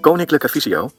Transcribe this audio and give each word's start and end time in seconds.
Koninklijke 0.00 0.48
Visio. 0.48 0.90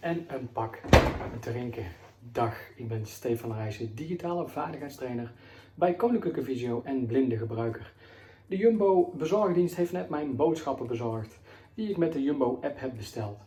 En 0.00 0.26
een 0.28 0.48
pak 0.52 0.80
drinken. 1.40 1.84
Dag, 2.32 2.54
ik 2.76 2.88
ben 2.88 3.06
Stefan 3.06 3.54
Rijssen, 3.54 3.94
digitale 3.94 4.48
vaardigheidstrainer 4.48 5.32
bij 5.74 5.94
Koninklijke 5.94 6.42
Visio 6.42 6.82
en 6.84 7.06
blinde 7.06 7.36
gebruiker. 7.36 7.92
De 8.46 8.56
Jumbo 8.56 9.12
bezorgdienst 9.16 9.76
heeft 9.76 9.92
net 9.92 10.08
mijn 10.08 10.36
boodschappen 10.36 10.86
bezorgd, 10.86 11.38
die 11.74 11.90
ik 11.90 11.96
met 11.96 12.12
de 12.12 12.22
Jumbo 12.22 12.58
app 12.62 12.80
heb 12.80 12.96
besteld. 12.96 13.38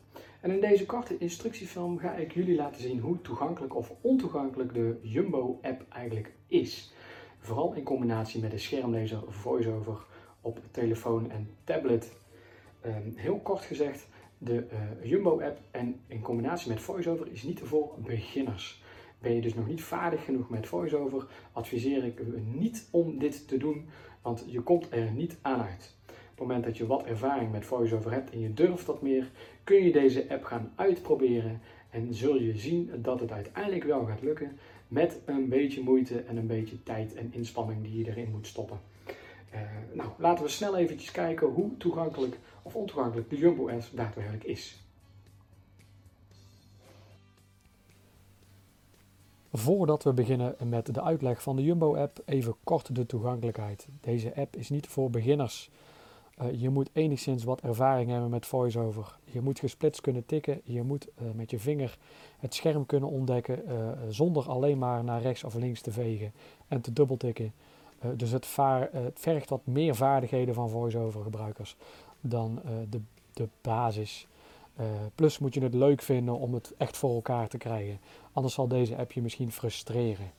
En 0.41 0.52
in 0.52 0.62
deze 0.62 0.86
korte 0.86 1.18
instructiefilm 1.18 1.98
ga 1.98 2.16
ik 2.16 2.34
jullie 2.34 2.55
laten 2.55 2.82
zien 2.82 3.00
hoe 3.00 3.21
toegankelijk 3.21 3.76
of 3.76 3.94
ontoegankelijk 4.02 4.73
de 4.73 5.00
Jumbo 5.02 5.60
app 5.62 5.86
eigenlijk 5.89 6.32
is. 6.48 6.94
Vooral 7.39 7.74
in 7.74 7.84
combinatie 7.84 8.42
met 8.42 8.52
de 8.52 8.57
schermlezer 8.57 9.24
VoiceOver 9.28 10.06
op 10.42 10.60
telefoon 10.71 11.32
en 11.32 11.50
tablet. 11.64 12.18
Ehm, 12.82 13.10
heel 13.15 13.39
kort 13.39 13.62
gezegd, 13.62 14.07
de 14.38 14.65
uh, 14.71 15.10
Jumbo-app 15.10 15.60
en 15.71 16.00
in 16.07 16.21
combinatie 16.21 16.70
met 16.70 16.82
VoiceOver 16.82 17.32
is 17.32 17.43
niet 17.43 17.60
voor 17.64 17.96
beginners. 17.98 18.84
Ben 19.20 19.36
je 19.36 19.42
dus 19.42 19.54
nog 19.54 19.68
niet 19.68 19.84
vaardig 19.84 20.25
genoeg 20.25 20.50
met 20.50 20.68
VoiceOver, 20.68 21.28
adviseer 21.52 22.04
ik 22.04 22.20
u 22.20 22.42
niet 22.42 22.88
om 22.92 23.18
dit 23.18 23.48
te 23.48 23.57
doen, 23.57 23.90
want 24.21 24.46
je 24.48 24.62
komt 24.62 24.87
er 24.92 25.12
niet 25.12 25.37
aan 25.42 25.62
uit. 25.62 25.96
Op 26.07 26.46
het 26.46 26.48
moment 26.48 26.64
dat 26.64 26.78
je 26.78 26.87
wat 26.87 27.06
ervaring 27.06 27.51
met 27.51 27.65
VoiceOver 27.65 28.12
hebt 28.12 28.32
en 28.32 28.40
je 28.40 28.54
durft 28.54 28.86
wat 28.86 29.01
meer, 29.01 29.32
kun 29.64 29.84
je 29.84 29.92
deze 29.92 30.29
app 30.29 30.43
gaan 30.43 30.71
uitproberen 30.76 31.62
en 31.90 32.14
zul 32.14 32.36
je 32.36 32.58
zien 32.58 32.92
dat 32.95 33.20
het 33.20 33.31
uiteindelijk 33.31 33.84
wel 33.84 34.06
gaat 34.06 34.22
lukken 34.22 34.58
met 34.89 35.20
een 35.25 35.50
beetje 35.50 35.81
moeite 35.81 36.22
en 36.22 36.38
een 36.38 36.48
beetje 36.48 36.84
tijd 36.84 37.16
en 37.16 37.34
inspanning 37.34 37.84
die 37.84 37.98
je 37.98 38.08
erin 38.08 38.32
moet 38.32 38.48
stoppen. 38.48 38.80
Uh, 39.54 39.59
nou, 39.94 40.09
laten 40.18 40.44
we 40.44 40.50
snel 40.50 40.78
eventjes 40.78 41.12
kijken 41.12 41.48
hoe 41.48 41.78
toegankelijk 41.78 42.38
of 42.62 42.76
ontoegankelijk 42.76 43.30
de 43.30 43.38
Jumbo 43.38 43.80
S 43.80 43.92
daadwerkelijk 43.92 44.44
is. 44.44 44.80
Voordat 49.54 50.04
we 50.04 50.14
beginnen 50.14 50.56
met 50.64 50.94
de 50.94 51.04
uitleg 51.04 51.42
van 51.42 51.56
de 51.56 51.64
Jumbo-app, 51.64 52.22
even 52.26 52.56
kort 52.64 52.95
de 52.95 53.06
toegankelijkheid. 53.06 53.88
Deze 54.02 54.36
app 54.36 54.56
is 54.56 54.70
niet 54.70 54.88
voor 54.88 55.10
beginners. 55.10 55.70
Uh, 56.42 56.62
je 56.62 56.70
moet 56.70 56.90
enigszins 56.94 57.44
wat 57.44 57.62
ervaring 57.62 58.09
hebben 58.09 58.30
met 58.30 58.45
VoiceOver. 58.45 59.18
Je 59.26 59.42
moet 59.42 59.59
gesplitst 59.59 60.02
kunnen 60.02 60.26
tikken. 60.26 60.62
Je 60.64 60.84
moet 60.84 61.08
uh, 61.08 61.30
met 61.34 61.50
je 61.52 61.59
vinger 61.59 61.98
het 62.40 62.54
scherm 62.54 62.86
kunnen 62.86 63.09
ontdekken 63.09 63.62
uh, 63.68 63.90
zonder 64.09 64.50
alleen 64.50 64.78
maar 64.78 65.04
naar 65.04 65.22
rechts 65.22 65.44
of 65.44 65.54
links 65.54 65.82
te 65.82 65.92
vegen 65.92 66.32
en 66.67 66.82
te 66.82 66.94
dubbeltikken. 66.94 67.54
dus 68.16 68.32
het, 68.32 68.45
vergt 69.14 69.50
wat 69.50 69.66
meer 69.66 69.95
vaardigheden 69.95 70.54
van 70.54 70.70
VoiceOver 70.70 71.23
gebruikers 71.23 71.76
dan 72.22 72.62
de, 72.90 73.02
de 73.34 73.48
basis. 73.62 74.28
plus 75.16 75.40
moet 75.40 75.54
je 75.54 75.62
het 75.62 75.73
leuk 75.73 76.02
vinden 76.02 76.40
om 76.40 76.54
het 76.54 76.73
echt 76.78 76.98
voor 76.98 77.14
elkaar 77.14 77.48
te 77.48 77.58
krijgen. 77.58 78.00
Anders 78.32 78.54
zal 78.54 78.67
deze 78.67 78.98
app 78.98 79.12
je 79.12 79.22
misschien 79.22 79.52
frustreren. 79.52 80.32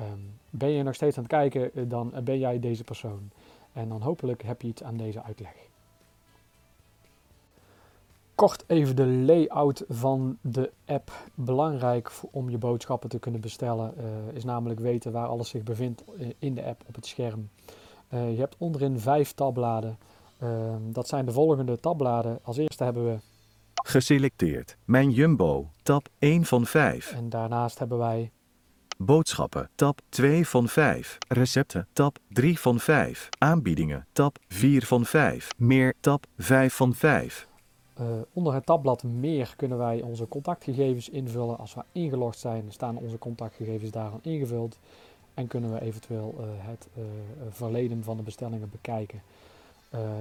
Um, 0.00 0.38
ben 0.50 0.70
je 0.70 0.82
nog 0.82 0.94
steeds 0.94 1.16
aan 1.16 1.22
het 1.22 1.32
kijken, 1.32 1.88
dan 1.88 2.12
ben 2.24 2.38
jij 2.38 2.60
deze 2.60 2.84
persoon. 2.84 3.30
En 3.74 3.88
dan 3.88 4.02
hopelijk 4.02 4.42
heb 4.42 4.62
je 4.62 4.68
iets 4.68 4.82
aan 4.82 4.96
deze 4.96 5.22
uitleg. 5.22 5.54
Kort 8.34 8.64
even 8.66 8.96
de 8.96 9.06
layout 9.06 9.84
van 9.88 10.38
de 10.40 10.72
app. 10.84 11.12
Belangrijk 11.34 12.12
om 12.30 12.50
je 12.50 12.58
boodschappen 12.58 13.08
te 13.08 13.18
kunnen 13.18 13.40
bestellen 13.40 13.94
uh, 13.98 14.36
is 14.36 14.44
namelijk 14.44 14.80
weten 14.80 15.12
waar 15.12 15.26
alles 15.26 15.48
zich 15.48 15.62
bevindt 15.62 16.02
in 16.38 16.54
de 16.54 16.64
app 16.64 16.82
op 16.86 16.94
het 16.94 17.06
scherm. 17.06 17.48
Uh, 18.10 18.30
je 18.30 18.38
hebt 18.38 18.54
onderin 18.58 18.98
vijf 18.98 19.32
tabbladen. 19.32 19.98
Uh, 20.42 20.74
dat 20.82 21.08
zijn 21.08 21.24
de 21.24 21.32
volgende 21.32 21.80
tabbladen. 21.80 22.38
Als 22.42 22.56
eerste 22.56 22.84
hebben 22.84 23.04
we 23.04 23.18
Geselecteerd. 23.86 24.76
Mijn 24.84 25.10
Jumbo. 25.10 25.70
Tab 25.82 26.08
1 26.18 26.44
van 26.44 26.66
5. 26.66 27.12
En 27.12 27.28
daarnaast 27.28 27.78
hebben 27.78 27.98
wij 27.98 28.30
Boodschappen, 28.96 29.70
tab 29.74 30.00
2 30.08 30.48
van 30.48 30.68
5. 30.68 31.18
Recepten, 31.28 31.86
tab 31.92 32.18
3 32.28 32.58
van 32.58 32.80
5. 32.80 33.28
Aanbiedingen, 33.38 34.06
tab 34.12 34.38
4 34.48 34.86
van 34.86 35.04
5. 35.04 35.50
Meer, 35.56 35.94
tab 36.00 36.26
5 36.38 36.74
van 36.74 36.94
5. 36.94 37.48
Uh, 38.00 38.06
onder 38.32 38.54
het 38.54 38.66
tabblad 38.66 39.02
Meer 39.02 39.54
kunnen 39.56 39.78
wij 39.78 40.02
onze 40.02 40.28
contactgegevens 40.28 41.08
invullen. 41.08 41.58
Als 41.58 41.74
we 41.74 41.82
ingelogd 41.92 42.38
zijn, 42.38 42.64
staan 42.68 42.96
onze 42.96 43.18
contactgegevens 43.18 43.90
daaraan 43.90 44.20
ingevuld. 44.22 44.78
En 45.34 45.46
kunnen 45.46 45.72
we 45.72 45.80
eventueel 45.80 46.34
uh, 46.38 46.46
het 46.56 46.88
uh, 46.94 47.04
verleden 47.50 48.04
van 48.04 48.16
de 48.16 48.22
bestellingen 48.22 48.70
bekijken. 48.70 49.22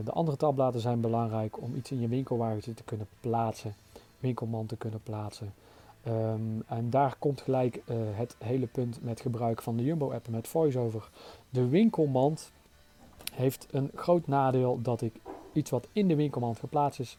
de 0.03 0.11
andere 0.11 0.37
tabbladen 0.37 0.81
zijn 0.81 1.01
belangrijk 1.01 1.61
om 1.61 1.75
iets 1.75 1.91
in 1.91 1.99
je 1.99 2.07
winkelwagentje 2.07 2.73
te 2.73 2.83
kunnen 2.83 3.07
plaatsen, 3.19 3.75
winkelman 4.19 4.65
te 4.65 4.75
kunnen 4.75 5.03
plaatsen. 5.03 5.53
Um, 6.07 6.63
en 6.67 6.89
daar 6.89 7.15
komt 7.19 7.41
gelijk 7.41 7.75
uh, 7.75 7.95
het 8.11 8.35
hele 8.39 8.65
punt 8.65 9.03
met 9.03 9.21
gebruik 9.21 9.61
van 9.61 9.77
de 9.77 9.83
Jumbo-app 9.83 10.27
met 10.27 10.47
VoiceOver. 10.47 11.09
De 11.49 11.67
winkelmand 11.67 12.51
heeft 13.33 13.67
een 13.71 13.91
groot 13.95 14.27
nadeel 14.27 14.81
dat 14.81 15.01
ik 15.01 15.13
iets 15.53 15.69
wat 15.69 15.87
in 15.91 16.07
de 16.07 16.15
winkelmand 16.15 16.59
geplaatst 16.59 16.99
is, 16.99 17.17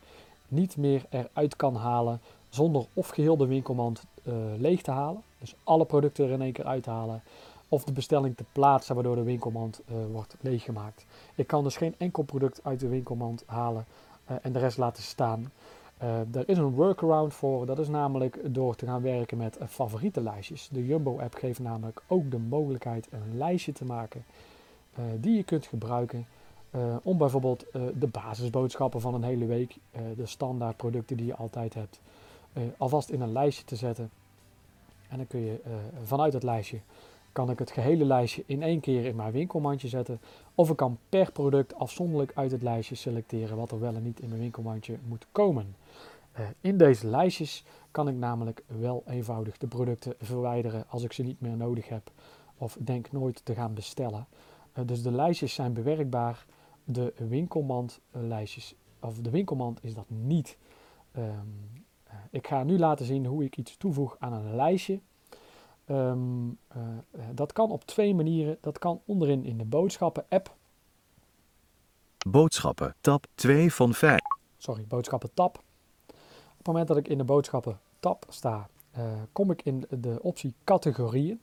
niet 0.48 0.76
meer 0.76 1.06
eruit 1.10 1.56
kan 1.56 1.76
halen 1.76 2.20
zonder 2.48 2.86
of 2.94 3.08
geheel 3.08 3.36
de 3.36 3.46
winkelmand 3.46 4.02
uh, 4.22 4.34
leeg 4.58 4.82
te 4.82 4.90
halen. 4.90 5.22
Dus 5.38 5.54
alle 5.64 5.84
producten 5.84 6.24
er 6.24 6.30
in 6.30 6.42
één 6.42 6.52
keer 6.52 6.66
uit 6.66 6.82
te 6.82 6.90
halen. 6.90 7.22
Of 7.68 7.84
de 7.84 7.92
bestelling 7.92 8.36
te 8.36 8.44
plaatsen 8.52 8.94
waardoor 8.94 9.16
de 9.16 9.22
winkelmand 9.22 9.80
uh, 9.86 9.96
wordt 10.12 10.36
leeggemaakt. 10.40 11.04
Ik 11.34 11.46
kan 11.46 11.64
dus 11.64 11.76
geen 11.76 11.94
enkel 11.98 12.22
product 12.22 12.60
uit 12.62 12.80
de 12.80 12.88
winkelmand 12.88 13.42
halen 13.46 13.84
en 14.42 14.52
de 14.52 14.58
rest 14.58 14.78
laten 14.78 15.02
staan. 15.02 15.50
Uh, 16.02 16.36
er 16.36 16.48
is 16.48 16.58
een 16.58 16.70
workaround 16.70 17.34
voor, 17.34 17.66
dat 17.66 17.78
is 17.78 17.88
namelijk 17.88 18.54
door 18.54 18.74
te 18.74 18.86
gaan 18.86 19.02
werken 19.02 19.36
met 19.36 19.60
uh, 19.60 19.66
favoriete 19.68 20.20
lijstjes. 20.20 20.68
De 20.72 20.86
Jumbo-app 20.86 21.34
geeft 21.34 21.58
namelijk 21.58 22.02
ook 22.06 22.30
de 22.30 22.38
mogelijkheid 22.38 23.08
een 23.10 23.36
lijstje 23.36 23.72
te 23.72 23.84
maken 23.84 24.24
uh, 24.98 25.04
die 25.20 25.36
je 25.36 25.42
kunt 25.42 25.66
gebruiken 25.66 26.26
om 27.02 27.18
bijvoorbeeld 27.18 27.66
de 27.98 28.06
basisboodschappen 28.06 29.00
van 29.00 29.14
een 29.14 29.22
hele 29.22 29.46
week, 29.46 29.76
de 30.16 30.26
standaard 30.26 30.76
producten 30.76 31.16
die 31.16 31.26
je 31.26 31.34
altijd 31.34 31.74
hebt, 31.74 32.00
alvast 32.76 33.10
in 33.10 33.20
een 33.20 33.32
lijstje 33.32 33.64
te 33.64 33.76
zetten. 33.76 34.10
En 35.08 35.16
dan 35.16 35.26
kun 35.26 35.40
je 35.40 35.60
vanuit 36.04 36.32
het 36.32 36.42
lijstje 36.42 36.78
kan 37.34 37.50
ik 37.50 37.58
het 37.58 37.70
gehele 37.70 38.04
lijstje 38.04 38.42
in 38.46 38.62
één 38.62 38.80
keer 38.80 39.04
in 39.04 39.16
mijn 39.16 39.32
winkelmandje 39.32 39.88
zetten. 39.88 40.20
Of 40.54 40.70
ik 40.70 40.76
kan 40.76 40.98
per 41.08 41.32
product 41.32 41.74
afzonderlijk 41.74 42.32
uit 42.34 42.50
het 42.50 42.62
lijstje 42.62 42.94
selecteren 42.94 43.56
wat 43.56 43.70
er 43.70 43.80
wel 43.80 43.94
en 43.94 44.02
niet 44.02 44.20
in 44.20 44.28
mijn 44.28 44.40
winkelmandje 44.40 44.98
moet 45.08 45.26
komen. 45.32 45.76
Uh, 46.38 46.46
in 46.60 46.76
deze 46.76 47.06
lijstjes 47.06 47.64
kan 47.90 48.08
ik 48.08 48.14
namelijk 48.14 48.62
wel 48.66 49.02
eenvoudig 49.06 49.58
de 49.58 49.66
producten 49.66 50.14
verwijderen 50.18 50.84
als 50.88 51.02
ik 51.02 51.12
ze 51.12 51.22
niet 51.22 51.40
meer 51.40 51.56
nodig 51.56 51.88
heb 51.88 52.10
of 52.56 52.76
denk 52.80 53.12
nooit 53.12 53.44
te 53.44 53.54
gaan 53.54 53.74
bestellen. 53.74 54.26
Uh, 54.78 54.86
dus 54.86 55.02
de 55.02 55.12
lijstjes 55.12 55.54
zijn 55.54 55.72
bewerkbaar. 55.72 56.46
De 56.84 57.14
winkelmandlijstjes, 57.16 58.74
of 59.00 59.18
de 59.18 59.30
winkelmand 59.30 59.84
is 59.84 59.94
dat 59.94 60.06
niet. 60.08 60.58
Uh, 61.16 61.24
ik 62.30 62.46
ga 62.46 62.64
nu 62.64 62.78
laten 62.78 63.06
zien 63.06 63.26
hoe 63.26 63.44
ik 63.44 63.56
iets 63.56 63.76
toevoeg 63.76 64.16
aan 64.18 64.32
een 64.32 64.54
lijstje. 64.54 65.00
Um, 65.86 66.58
uh, 66.76 66.82
dat 67.34 67.52
kan 67.52 67.70
op 67.70 67.84
twee 67.84 68.14
manieren. 68.14 68.58
Dat 68.60 68.78
kan 68.78 69.00
onderin 69.04 69.44
in 69.44 69.58
de 69.58 69.64
boodschappen-app. 69.64 70.56
Boodschappen, 72.28 72.94
tab 73.00 73.26
2 73.34 73.72
van 73.72 73.94
5. 73.94 74.20
Sorry, 74.56 74.84
boodschappen-tab. 74.88 75.62
Op 76.06 76.56
het 76.56 76.66
moment 76.66 76.88
dat 76.88 76.96
ik 76.96 77.08
in 77.08 77.18
de 77.18 77.24
boodschappen-tab 77.24 78.26
sta, 78.28 78.68
uh, 78.98 79.04
kom 79.32 79.50
ik 79.50 79.62
in 79.62 79.86
de 79.90 80.18
optie 80.22 80.54
categorieën. 80.64 81.40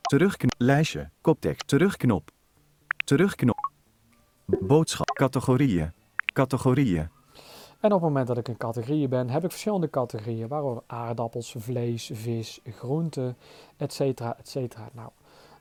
Terugknop, 0.00 0.54
lijstje, 0.58 1.10
koptekst, 1.20 1.68
terugknop. 1.68 2.30
Terugknop. 3.04 3.72
Boodschap, 4.44 5.06
categorieën. 5.06 5.92
Categorieën. 6.32 7.08
En 7.84 7.92
op 7.92 8.00
het 8.00 8.08
moment 8.08 8.26
dat 8.26 8.36
ik 8.36 8.48
in 8.48 8.56
categorieën 8.56 9.08
ben, 9.08 9.30
heb 9.30 9.44
ik 9.44 9.50
verschillende 9.50 9.90
categorieën, 9.90 10.48
waaronder 10.48 10.82
aardappels, 10.86 11.54
vlees, 11.58 12.10
vis, 12.12 12.60
groenten, 12.64 13.36
etc. 13.76 14.00
etc. 14.00 14.54
Nou, 14.92 15.08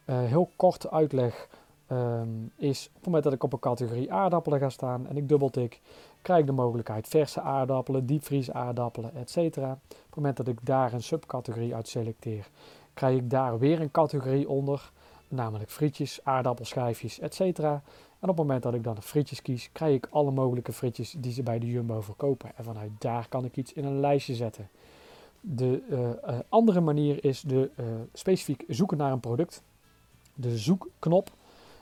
uh, 0.05 0.23
heel 0.23 0.49
korte 0.55 0.91
uitleg 0.91 1.47
um, 1.91 2.51
is 2.55 2.87
op 2.87 2.95
het 2.95 3.05
moment 3.05 3.23
dat 3.23 3.33
ik 3.33 3.43
op 3.43 3.53
een 3.53 3.59
categorie 3.59 4.13
aardappelen 4.13 4.59
ga 4.59 4.69
staan 4.69 5.07
en 5.07 5.17
ik 5.17 5.29
dubbeltik, 5.29 5.81
krijg 6.21 6.39
ik 6.39 6.45
de 6.45 6.51
mogelijkheid 6.51 7.07
verse 7.07 7.41
aardappelen, 7.41 8.05
diepvries 8.05 8.51
aardappelen, 8.51 9.15
etc. 9.15 9.37
Op 9.37 9.53
het 9.55 10.15
moment 10.15 10.37
dat 10.37 10.47
ik 10.47 10.65
daar 10.65 10.93
een 10.93 11.03
subcategorie 11.03 11.75
uit 11.75 11.87
selecteer, 11.87 12.49
krijg 12.93 13.17
ik 13.17 13.29
daar 13.29 13.59
weer 13.59 13.81
een 13.81 13.91
categorie 13.91 14.49
onder, 14.49 14.91
namelijk 15.27 15.69
frietjes, 15.69 16.19
aardappelschijfjes, 16.23 17.19
etc. 17.19 17.61
En 18.23 18.29
op 18.29 18.37
het 18.37 18.45
moment 18.45 18.63
dat 18.63 18.73
ik 18.73 18.83
dan 18.83 19.01
frietjes 19.01 19.41
kies, 19.41 19.69
krijg 19.71 19.95
ik 19.95 20.07
alle 20.09 20.31
mogelijke 20.31 20.73
frietjes 20.73 21.15
die 21.17 21.31
ze 21.31 21.43
bij 21.43 21.59
de 21.59 21.67
Jumbo 21.67 22.01
verkopen. 22.01 22.51
En 22.55 22.63
vanuit 22.63 22.91
daar 22.97 23.27
kan 23.29 23.45
ik 23.45 23.57
iets 23.57 23.73
in 23.73 23.85
een 23.85 23.99
lijstje 23.99 24.35
zetten. 24.35 24.69
De 25.39 25.83
uh, 25.89 25.99
uh, 25.99 26.39
andere 26.49 26.81
manier 26.81 27.25
is 27.25 27.41
de 27.41 27.69
uh, 27.79 27.85
specifiek 28.13 28.63
zoeken 28.67 28.97
naar 28.97 29.11
een 29.11 29.19
product. 29.19 29.63
De 30.33 30.57
zoekknop 30.57 31.31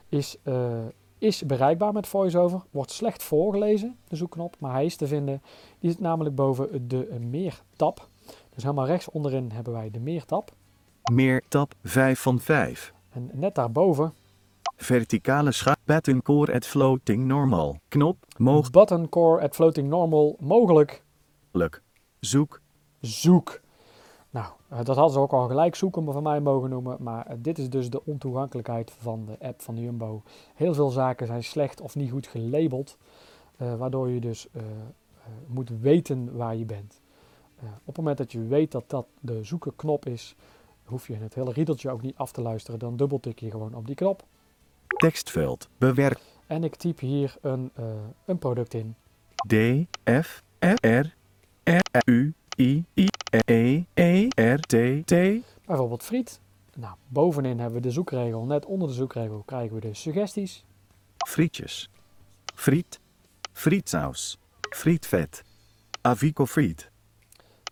is, 0.10 0.38
eh, 0.44 0.86
is 1.18 1.46
bereikbaar 1.46 1.94
met 1.94 2.08
VoiceOver. 2.08 2.62
Wordt 2.72 2.92
slecht 2.92 3.24
voorgelezen, 3.24 3.98
de 4.08 4.16
zoekknop, 4.16 4.56
maar 4.60 4.72
hij 4.74 4.86
is 4.86 4.96
te 4.96 5.08
vinden. 5.08 5.42
Die 5.80 5.92
zit 5.92 6.00
namelijk 6.00 6.36
boven 6.36 6.88
de 6.88 7.18
Meer-tab. 7.20 8.08
Dus 8.54 8.64
helemaal 8.64 8.86
rechts 8.86 9.10
onderin 9.10 9.52
hebben 9.52 9.74
wij 9.74 9.92
de 9.92 10.00
Meer-tab. 10.00 10.54
Meer 11.12 11.44
tab 11.48 11.74
5 11.84 12.20
van 12.20 12.40
5. 12.40 12.94
En 13.10 13.30
net 13.34 13.56
daarboven, 13.56 14.14
Verticale 14.82 15.52
schaal. 15.52 15.76
Button 15.86 16.22
core 16.22 16.54
at 16.54 16.66
floating 16.66 17.26
normal. 17.26 17.80
Knop. 17.88 18.18
button 18.72 19.10
core 19.10 19.42
at 19.42 19.56
floating 19.56 19.90
normal, 19.90 20.38
mogelijk 20.40 21.04
Mogelijk. 21.52 21.82
Zoek. 22.20 22.62
zoek. 23.02 23.62
Nou, 24.30 24.46
eh, 24.70 24.78
dat 24.84 24.96
hadden 24.96 25.14
ze 25.14 25.20
ook 25.20 25.34
al 25.34 25.48
gelijk 25.48 25.76
zoeken 25.76 26.04
van 26.04 26.24
mij 26.24 26.40
mogen 26.40 26.70
noemen. 26.70 26.98
Maar 27.00 27.26
eh, 27.26 27.36
dit 27.40 27.58
is 27.58 27.70
dus 27.70 27.90
de 27.90 28.06
ontoegankelijkheid 28.06 28.92
van 29.00 29.26
de 29.26 29.48
app 29.48 29.62
van 29.62 29.76
de 29.76 29.82
Jumbo. 29.82 30.24
Heel 30.56 30.74
veel 30.74 30.90
zaken 30.90 31.28
zijn 31.28 31.44
slecht 31.44 31.82
of 31.82 31.96
niet 31.96 32.12
goed 32.12 32.28
gelabeld. 32.28 32.98
eh, 33.58 33.76
waardoor 33.76 34.10
je 34.10 34.20
dus 34.20 34.48
moet 35.48 35.70
weten 35.80 36.38
waar 36.38 36.56
je 36.56 36.66
bent. 36.66 37.02
Op 37.62 37.86
het 37.86 37.98
moment 37.98 38.18
dat 38.18 38.32
je 38.32 38.48
weet 38.48 38.72
dat 38.72 38.90
dat 38.90 39.06
de 39.20 39.44
zoeken 39.44 39.76
knop 39.76 40.06
is, 40.06 40.36
hoef 40.84 41.08
je 41.08 41.16
het 41.16 41.34
hele 41.36 41.52
riedeltje 41.52 41.90
ook 41.90 42.02
niet 42.02 42.18
af 42.18 42.32
te 42.32 42.42
luisteren. 42.42 42.80
Dan 42.80 42.96
dubbeltik 42.96 43.40
je 43.40 43.52
gewoon 43.52 43.74
op 43.76 43.86
die 43.86 43.96
knop. 43.96 44.24
Tekstveld. 44.98 45.70
Bewerk. 45.78 46.20
En 46.48 46.64
ik 46.64 46.76
typ 46.76 47.00
hier 47.00 47.36
een, 47.42 47.72
eh, 47.76 47.86
een 48.26 48.38
product 48.38 48.74
in. 48.74 48.96
D. 49.48 49.54
F. 50.24 50.44
R. 50.60 51.14
R. 51.64 52.02
U. 52.06 52.34
I. 52.58 52.86
I. 52.94 53.08
E. 53.46 53.84
E. 53.94 54.28
R. 54.36 54.60
T. 54.60 55.08
T. 55.08 55.14
Bijvoorbeeld 55.66 56.04
friet. 56.04 56.40
Nou, 56.76 56.96
bovenin 57.08 57.60
hebben 57.60 57.82
we 57.82 57.88
de 57.88 57.92
zoekregel. 57.92 58.46
Net 58.46 58.66
onder 58.66 58.88
de 58.88 58.94
zoekregel 58.94 59.44
krijgen 59.46 59.76
we 59.76 59.82
de 59.82 59.94
suggesties. 59.94 60.66
Frietjes. 61.28 61.90
Friet. 62.56 63.00
Frietsaus. 63.54 64.40
Frietvet. 64.70 65.44
Avico 66.02 66.46
friet. 66.46 66.92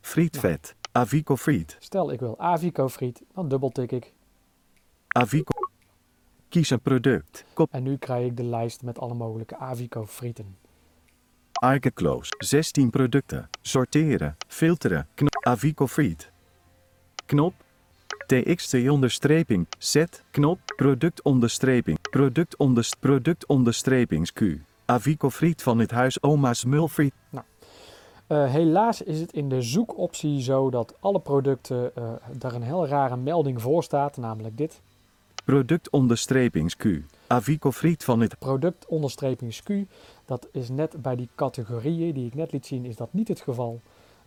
Frietvet. 0.02 0.76
Avico 0.92 1.36
friet. 1.36 1.78
Stel 1.80 2.12
ik 2.12 2.20
wil 2.20 2.40
Avico 2.40 2.88
friet, 2.88 3.22
dan 3.34 3.48
dubbeltik 3.48 3.92
ik. 3.92 4.14
Avico. 5.08 5.59
Kies 6.50 6.70
een 6.70 6.82
product. 6.82 7.46
Kop. 7.54 7.74
En 7.74 7.84
nu 7.84 7.98
krijg 7.98 8.26
ik 8.26 8.38
de 8.38 8.44
lijst 8.44 8.84
met 8.84 9.00
alle 9.00 9.14
mogelijke 9.14 9.58
Avico 9.58 10.06
frieten. 10.06 10.58
Icon 11.74 11.94
close. 11.94 12.32
16 12.38 12.90
producten. 12.90 13.50
Sorteren. 13.62 14.36
Filteren. 14.48 15.08
Knop. 15.14 15.46
Avico 15.46 15.88
friet. 15.88 16.32
Knop. 17.26 17.54
TXT 18.28 18.74
onderstreping. 18.74 19.68
Zet. 19.78 20.24
Knop. 20.32 20.60
Product 20.76 21.22
onderstreping. 21.22 22.02
Product 22.02 22.58
onder 22.58 22.90
product 23.00 23.46
onderstrepings 23.46 24.34
Q. 24.34 24.42
Avico 24.86 25.30
friet 25.30 25.64
van 25.64 25.80
het 25.80 25.92
huis 25.92 26.22
Oma's 26.22 26.66
Mulfriet. 26.66 27.14
Eh, 28.28 28.52
helaas 28.52 29.02
is 29.02 29.20
het 29.20 29.34
in 29.34 29.50
de 29.50 29.62
zoekoptie 29.62 30.42
zo 30.42 30.70
dat 30.70 30.96
alle 31.00 31.20
producten 31.20 31.96
eh, 31.96 32.04
daar 32.38 32.54
een 32.54 32.62
heel 32.62 32.88
rare 32.88 33.18
melding 33.18 33.62
voor 33.62 33.84
staat, 33.84 34.18
namelijk 34.18 34.58
dit. 34.58 34.82
Product 35.46 35.90
onderstrepings 35.90 36.76
Q. 36.76 36.86
Avico 37.28 37.72
friet 37.72 38.04
van 38.04 38.20
het 38.20 38.40
Product 38.40 38.86
onderstreping 38.86 39.54
SKU. 39.54 39.88
Dat 40.26 40.48
is 40.52 40.70
net 40.70 41.02
bij 41.02 41.16
die 41.16 41.30
categorieën 41.36 42.14
die 42.14 42.26
ik 42.26 42.36
net 42.36 42.52
liet 42.52 42.66
zien, 42.66 42.86
is 42.86 42.96
dat 42.96 43.14
niet 43.14 43.28
het 43.28 43.42
geval. 43.42 43.82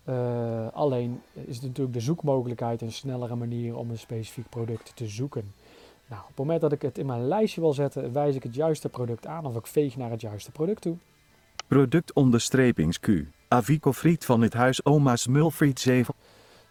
Eh, 0.04 0.66
alleen 0.72 1.20
is 1.34 1.56
het 1.56 1.64
natuurlijk 1.64 1.94
de 1.94 2.00
zoekmogelijkheid 2.00 2.80
een 2.80 2.92
snellere 2.92 3.34
manier 3.34 3.76
om 3.76 3.90
een 3.90 3.98
specifiek 3.98 4.48
product 4.48 4.92
te 4.94 5.06
zoeken. 5.06 5.52
Nou, 6.06 6.22
op 6.22 6.28
het 6.28 6.38
moment 6.38 6.60
dat 6.60 6.72
ik 6.72 6.82
het 6.82 6.98
in 6.98 7.06
mijn 7.06 7.28
lijstje 7.28 7.60
wil 7.60 7.72
zetten, 7.72 8.12
wijs 8.12 8.34
ik 8.34 8.42
het 8.42 8.54
juiste 8.54 8.88
product 8.88 9.26
aan 9.26 9.46
of 9.46 9.56
ik 9.56 9.66
veeg 9.66 9.96
naar 9.96 10.10
het 10.10 10.20
juiste 10.20 10.50
product 10.50 10.80
toe. 10.80 10.96
product 11.66 12.12
onderstrepings 12.12 13.00
Q. 13.00 13.08
Avico 13.48 13.92
friet 13.92 14.24
van 14.24 14.40
het 14.40 14.52
huis 14.52 14.84
Oma's 14.84 15.26
Mulfriet 15.26 15.80
7. 15.80 16.14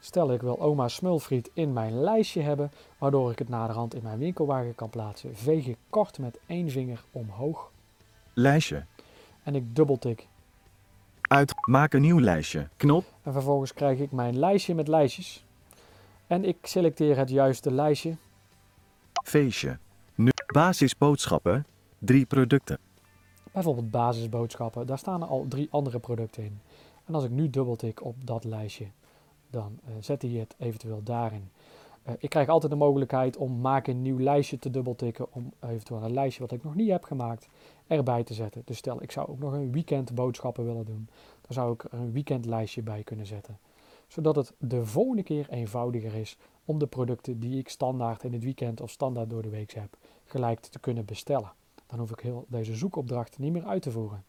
Stel 0.04 0.34
ik 0.34 0.42
wil 0.42 0.60
oma 0.60 0.88
smulfriet 0.88 1.50
in 1.54 1.74
mijn 1.74 2.02
lijstje 2.02 2.42
hebben, 2.42 2.72
waardoor 2.98 3.32
ik 3.32 3.40
het 3.40 3.50
naderhand 3.50 3.94
in 3.94 4.04
mijn 4.04 4.18
winkelwagen 4.18 4.76
kan 4.76 4.90
plaatsen, 4.90 5.36
veeg 5.36 5.68
ik 5.68 5.78
kort 5.90 6.20
met 6.20 6.40
één 6.46 6.70
vinger 6.70 7.04
omhoog 7.12 7.72
Lijstje. 8.34 8.86
en 9.44 9.56
ik 9.56 9.76
dubbeltik. 9.76 10.28
Uit. 11.22 11.54
Maak 11.66 11.94
een 11.94 12.02
nieuw 12.02 12.20
lijstje. 12.20 12.68
Knop. 12.78 13.04
En 13.24 13.34
vervolgens 13.34 13.74
krijg 13.74 14.00
ik 14.00 14.12
mijn 14.12 14.40
lijstje 14.40 14.76
met 14.76 14.88
lijstjes. 14.88 15.46
En 16.28 16.46
ik 16.46 16.58
selecteer 16.62 17.18
het 17.18 17.30
juiste 17.30 17.72
lijstje. 17.72 18.16
Feestje. 19.24 19.78
Nu. 20.16 20.30
Basisboodschappen. 20.54 21.66
Drie 22.00 22.26
producten. 22.26 22.78
Bijvoorbeeld 23.52 23.92
basisboodschappen, 23.92 24.88
daar 24.88 24.98
staan 24.98 25.22
er 25.22 25.28
al 25.28 25.46
drie 25.48 25.68
andere 25.72 26.00
producten 26.00 26.44
in. 26.44 26.60
En 27.06 27.16
als 27.16 27.24
ik 27.24 27.30
nu 27.30 27.50
dubbeltik 27.50 28.04
op 28.04 28.16
dat 28.26 28.44
lijstje, 28.44 28.86
dan 29.52 29.80
eh, 29.86 29.94
zet 30.00 30.22
hij 30.22 30.32
het 30.32 30.56
eventueel 30.58 31.04
daarin. 31.04 31.50
Eh, 32.04 32.14
ik 32.18 32.30
krijg 32.30 32.48
altijd 32.48 32.72
de 32.72 32.78
mogelijkheid 32.78 33.38
om 33.38 33.62
maak 33.62 33.88
een 33.88 34.02
nieuw 34.02 34.20
lijstje 34.20 34.60
te 34.60 34.70
dubbeltikken, 34.70 35.34
om 35.34 35.54
eventueel 35.60 36.04
een 36.04 36.14
lijstje 36.14 36.42
wat 36.42 36.52
ik 36.52 36.64
nog 36.64 36.76
niet 36.76 36.90
heb 36.90 37.04
gemaakt 37.04 37.48
erbij 37.88 38.24
te 38.24 38.34
zetten. 38.34 38.62
Dus 38.66 38.78
stel 38.78 39.02
ik 39.02 39.12
zou 39.12 39.28
ook 39.28 39.40
nog 39.40 39.54
een 39.54 39.72
weekend 39.72 40.16
boodschappen 40.16 40.66
willen 40.66 40.86
doen, 40.86 41.10
dan 41.42 41.54
zou 41.54 41.74
ik 41.74 41.84
er 41.84 41.94
een 41.94 42.12
weekendlijstje 42.12 42.82
bij 42.82 43.04
kunnen 43.04 43.26
zetten. 43.26 43.58
Zodat 44.08 44.36
het 44.36 44.54
de 44.58 44.86
volgende 44.86 45.24
keer 45.24 45.50
eenvoudiger 45.50 46.14
is 46.14 46.38
om 46.66 46.80
de 46.80 46.88
producten 46.88 47.40
die 47.40 47.58
ik 47.58 47.70
standaard 47.70 48.24
in 48.24 48.34
het 48.34 48.44
weekend 48.44 48.82
of 48.82 48.90
standaard 48.90 49.30
door 49.30 49.42
de 49.42 49.50
week 49.50 49.72
heb, 49.72 49.98
gelijk 50.26 50.60
te 50.60 50.80
kunnen 50.80 51.06
bestellen. 51.06 51.52
Dan 51.88 52.00
hoef 52.00 52.12
ik 52.12 52.20
heel 52.20 52.46
deze 52.48 52.76
zoekopdracht 52.76 53.40
niet 53.40 53.52
meer 53.52 53.66
uit 53.66 53.82
te 53.82 53.92
voeren. 53.92 54.24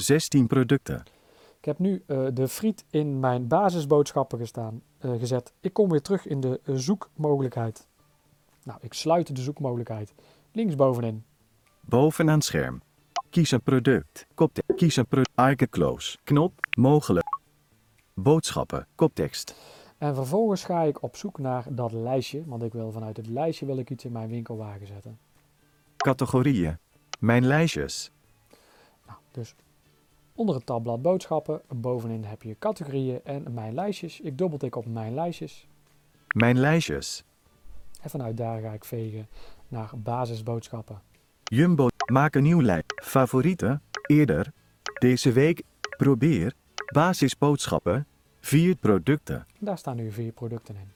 16 0.00 0.46
producten. 0.46 1.17
Ik 1.58 1.64
heb 1.64 1.78
nu 1.78 2.02
eh, 2.06 2.26
de 2.32 2.48
friet 2.48 2.84
in 2.90 3.20
mijn 3.20 3.48
basisboodschappen 3.48 4.38
gestaan, 4.38 4.82
eh, 4.98 5.10
gezet. 5.18 5.52
Ik 5.60 5.72
kom 5.72 5.90
weer 5.90 6.02
terug 6.02 6.26
in 6.26 6.40
de 6.40 6.60
eh, 6.64 6.74
zoekmogelijkheid. 6.74 7.86
Nou, 8.62 8.78
ik 8.82 8.92
sluit 8.92 9.36
de 9.36 9.42
zoekmogelijkheid. 9.42 10.14
Linksbovenin. 10.52 11.24
Bovenaan 11.80 12.42
scherm. 12.42 12.82
Kies 13.30 13.50
een 13.50 13.62
product. 13.62 14.26
Koptekst. 14.34 14.76
Kies 14.76 14.96
een 14.96 15.06
product. 15.06 15.30
Icon 15.36 15.68
close. 15.68 16.18
Knop. 16.24 16.52
Mogelijk. 16.78 17.38
Boodschappen. 18.14 18.86
Koptekst. 18.94 19.54
En 19.98 20.14
vervolgens 20.14 20.64
ga 20.64 20.82
ik 20.82 21.02
op 21.02 21.16
zoek 21.16 21.38
naar 21.38 21.64
dat 21.68 21.92
lijstje. 21.92 22.42
Want 22.46 22.62
ik 22.62 22.72
wil 22.72 22.92
vanuit 22.92 23.16
het 23.16 23.26
lijstje 23.26 23.66
wil 23.66 23.78
ik 23.78 23.90
iets 23.90 24.04
in 24.04 24.12
mijn 24.12 24.28
winkelwagen 24.28 24.86
zetten. 24.86 25.18
Categorieën. 25.96 26.78
Mijn 27.18 27.46
lijstjes. 27.46 28.10
Nou, 29.06 29.18
dus 29.30 29.54
onder 30.38 30.54
het 30.54 30.66
tabblad 30.66 31.02
boodschappen. 31.02 31.60
Bovenin 31.68 32.24
heb 32.24 32.42
je 32.42 32.56
categorieën 32.58 33.20
en 33.24 33.54
mijn 33.54 33.74
lijstjes. 33.74 34.20
Ik 34.20 34.38
dubbeltik 34.38 34.76
op 34.76 34.86
mijn 34.86 35.14
lijstjes. 35.14 35.68
Mijn 36.28 36.58
lijstjes. 36.58 37.24
En 38.02 38.10
vanuit 38.10 38.36
daar 38.36 38.60
ga 38.60 38.72
ik 38.72 38.84
vegen 38.84 39.28
naar 39.68 39.90
basisboodschappen. 39.96 41.02
Jumbo. 41.44 41.86
Maak 42.12 42.34
een 42.34 42.42
nieuw 42.42 42.60
lijst. 42.60 43.00
Favorieten. 43.02 43.82
Eerder. 44.06 44.52
Deze 44.98 45.32
week. 45.32 45.62
Probeer. 45.96 46.54
Basisboodschappen. 46.92 48.06
Vier 48.40 48.76
producten. 48.76 49.46
Daar 49.58 49.78
staan 49.78 49.96
nu 49.96 50.12
vier 50.12 50.32
producten 50.32 50.76
in. 50.76 50.90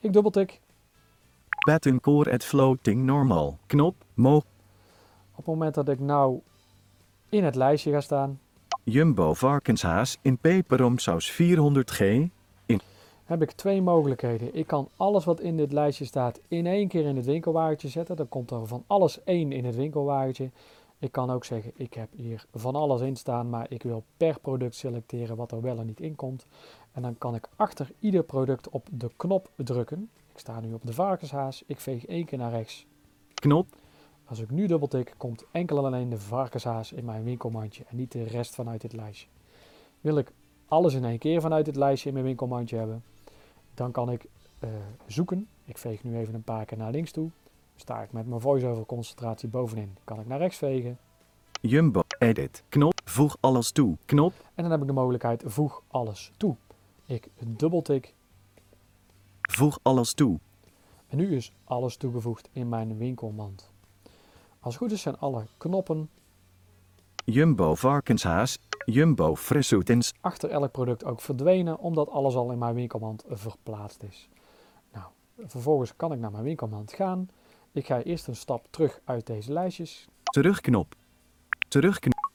Ik 0.00 0.12
dubbeltik. 0.12 0.60
Button 1.64 2.00
core 2.00 2.32
at 2.32 2.44
floating 2.44 3.02
normal. 3.04 3.58
Knop. 3.66 4.04
Mo. 4.14 4.36
Op 4.36 4.44
het 5.36 5.46
moment 5.46 5.74
dat 5.74 5.88
ik 5.88 6.00
nou 6.00 6.40
in 7.34 7.44
het 7.44 7.54
lijstje 7.54 7.92
ga 7.92 8.00
staan, 8.00 8.38
Jumbo 8.84 9.34
varkenshaas 9.34 10.18
in 10.22 10.38
peperomsaus 10.38 11.32
400g. 11.32 12.04
heb 13.24 13.42
ik 13.42 13.50
twee 13.50 13.82
mogelijkheden. 13.82 14.54
Ik 14.54 14.66
kan 14.66 14.88
alles 14.96 15.24
wat 15.24 15.40
in 15.40 15.56
dit 15.56 15.72
lijstje 15.72 16.04
staat 16.04 16.40
in 16.48 16.66
één 16.66 16.88
keer 16.88 17.04
in 17.04 17.16
het 17.16 17.24
winkelwagentje 17.24 17.88
zetten. 17.88 18.16
Dan 18.16 18.28
komt 18.28 18.50
er 18.50 18.66
van 18.66 18.84
alles 18.86 19.24
één 19.24 19.52
in 19.52 19.64
het 19.64 19.76
winkelwagentje. 19.76 20.50
Ik 20.98 21.12
kan 21.12 21.30
ook 21.30 21.44
zeggen, 21.44 21.72
ik 21.74 21.94
heb 21.94 22.08
hier 22.16 22.44
van 22.54 22.74
alles 22.74 23.00
in 23.00 23.16
staan, 23.16 23.50
maar 23.50 23.66
ik 23.68 23.82
wil 23.82 24.04
per 24.16 24.40
product 24.40 24.74
selecteren 24.74 25.36
wat 25.36 25.52
er 25.52 25.60
wel 25.60 25.78
en 25.78 25.86
niet 25.86 26.00
in 26.00 26.14
komt. 26.14 26.46
En 26.92 27.02
dan 27.02 27.18
kan 27.18 27.34
ik 27.34 27.48
achter 27.56 27.90
ieder 27.98 28.22
product 28.22 28.68
op 28.68 28.88
de 28.90 29.10
knop 29.16 29.50
drukken. 29.56 30.10
Ik 30.32 30.38
sta 30.38 30.60
nu 30.60 30.72
op 30.72 30.86
de 30.86 30.92
varkenshaas, 30.92 31.62
ik 31.66 31.80
veeg 31.80 32.06
één 32.06 32.24
keer 32.24 32.38
naar 32.38 32.50
rechts. 32.50 32.86
Knop. 33.34 33.66
Als 34.24 34.38
ik 34.38 34.50
nu 34.50 34.66
dubbeltik, 34.66 35.14
komt 35.16 35.44
enkel 35.50 35.78
en 35.78 35.84
alleen 35.84 36.08
de 36.08 36.18
varkenshaas 36.18 36.92
in 36.92 37.04
mijn 37.04 37.24
winkelmandje 37.24 37.84
en 37.88 37.96
niet 37.96 38.12
de 38.12 38.22
rest 38.24 38.54
vanuit 38.54 38.80
dit 38.80 38.92
lijstje. 38.92 39.26
Wil 40.00 40.18
ik 40.18 40.32
alles 40.66 40.94
in 40.94 41.04
één 41.04 41.18
keer 41.18 41.40
vanuit 41.40 41.64
dit 41.64 41.76
lijstje 41.76 42.08
in 42.08 42.14
mijn 42.14 42.26
winkelmandje 42.26 42.76
hebben, 42.76 43.02
dan 43.74 43.90
kan 43.92 44.10
ik 44.10 44.26
eh, 44.58 44.68
zoeken. 45.06 45.48
Ik 45.64 45.78
veeg 45.78 46.04
nu 46.04 46.16
even 46.16 46.34
een 46.34 46.42
paar 46.42 46.64
keer 46.64 46.78
naar 46.78 46.90
links 46.90 47.10
toe. 47.10 47.30
Sta 47.76 48.02
ik 48.02 48.12
met 48.12 48.26
mijn 48.26 48.40
voice-over 48.40 48.86
concentratie 48.86 49.48
bovenin, 49.48 49.96
kan 50.04 50.20
ik 50.20 50.26
naar 50.26 50.38
rechts 50.38 50.56
vegen. 50.58 50.98
Jumbo. 51.60 52.02
Edit. 52.18 52.64
Knop. 52.68 53.00
Voeg 53.04 53.36
alles 53.40 53.70
toe. 53.72 53.96
Knop. 54.04 54.32
En 54.54 54.62
dan 54.62 54.70
heb 54.70 54.80
ik 54.80 54.86
de 54.86 54.92
mogelijkheid 54.92 55.42
voeg 55.46 55.82
alles 55.88 56.32
toe. 56.36 56.56
Ik 57.06 57.28
dubbeltik 57.46 58.14
Voeg 59.40 59.78
alles 59.82 60.12
toe. 60.12 60.38
en 61.08 61.16
nu 61.16 61.36
is 61.36 61.52
alles 61.64 61.96
toegevoegd 61.96 62.48
in 62.52 62.68
mijn 62.68 62.96
winkelmand. 62.96 63.72
Als 64.64 64.74
het 64.74 64.82
goed 64.82 64.92
is 64.92 65.02
zijn 65.02 65.18
alle 65.18 65.46
knoppen 65.56 66.08
Jumbo 67.24 67.74
varkenshaas, 67.74 68.58
Jumbo 68.84 69.36
frissoetens, 69.36 70.12
achter 70.20 70.50
elk 70.50 70.72
product 70.72 71.04
ook 71.04 71.20
verdwenen, 71.20 71.78
omdat 71.78 72.08
alles 72.08 72.34
al 72.34 72.50
in 72.50 72.58
mijn 72.58 72.74
winkelmand 72.74 73.24
verplaatst 73.28 74.02
is. 74.02 74.28
Nou, 74.92 75.06
vervolgens 75.46 75.96
kan 75.96 76.12
ik 76.12 76.18
naar 76.18 76.30
mijn 76.30 76.44
winkelmand 76.44 76.92
gaan. 76.92 77.28
Ik 77.72 77.86
ga 77.86 78.02
eerst 78.02 78.26
een 78.26 78.36
stap 78.36 78.66
terug 78.70 79.00
uit 79.04 79.26
deze 79.26 79.52
lijstjes. 79.52 80.08
terugknop. 80.22 80.94
Terugknop. 81.68 82.30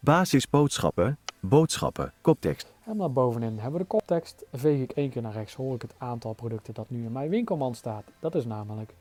Basisboodschappen, 0.00 1.18
boodschappen, 1.40 2.12
koptekst. 2.20 2.72
En 2.84 2.96
naar 2.96 3.12
bovenin 3.12 3.58
hebben 3.58 3.72
we 3.72 3.78
de 3.78 3.84
koptekst. 3.84 4.44
Veeg 4.52 4.80
ik 4.80 4.90
één 4.90 5.10
keer 5.10 5.22
naar 5.22 5.32
rechts, 5.32 5.54
hoor 5.54 5.74
ik 5.74 5.82
het 5.82 5.94
aantal 5.98 6.32
producten 6.32 6.74
dat 6.74 6.90
nu 6.90 7.04
in 7.04 7.12
mijn 7.12 7.30
winkelmand 7.30 7.76
staat. 7.76 8.04
Dat 8.20 8.34
is 8.34 8.44
namelijk 8.44 8.94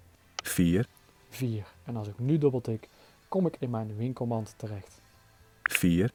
4, 0.43 0.87
4. 1.33 1.65
En 1.83 1.95
als 1.95 2.07
ik 2.07 2.19
nu 2.19 2.37
dubbeltik, 2.37 2.89
kom 3.27 3.45
ik 3.45 3.55
in 3.59 3.69
mijn 3.69 3.95
winkelmand 3.97 4.53
terecht. 4.57 5.01
4, 5.63 6.11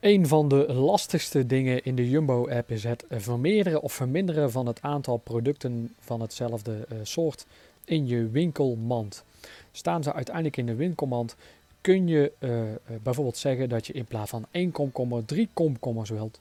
Een 0.00 0.26
van 0.26 0.48
de 0.48 0.72
lastigste 0.72 1.46
dingen 1.46 1.84
in 1.84 1.94
de 1.94 2.10
Jumbo-app 2.10 2.70
is 2.70 2.84
het 2.84 3.04
vermeerderen 3.10 3.82
of 3.82 3.92
verminderen 3.92 4.50
van 4.50 4.66
het 4.66 4.82
aantal 4.82 5.16
producten 5.16 5.94
van 5.98 6.20
hetzelfde 6.20 6.86
eh, 6.88 6.96
soort 7.02 7.46
in 7.84 8.06
je 8.06 8.28
winkelmand. 8.28 9.24
Staan 9.72 10.02
ze 10.02 10.12
uiteindelijk 10.12 10.56
in 10.56 10.66
de 10.66 10.74
winkelmand, 10.74 11.36
kun 11.80 12.08
je 12.08 12.32
eh, 12.38 12.72
eh, 12.72 12.76
bijvoorbeeld 13.02 13.36
zeggen 13.36 13.68
dat 13.68 13.86
je 13.86 13.92
in 13.92 14.04
plaats 14.04 14.30
van 14.30 14.46
één 14.50 14.72
komkommer 14.72 15.24
drie 15.24 15.48
komkommers 15.52 16.10
wilt. 16.10 16.40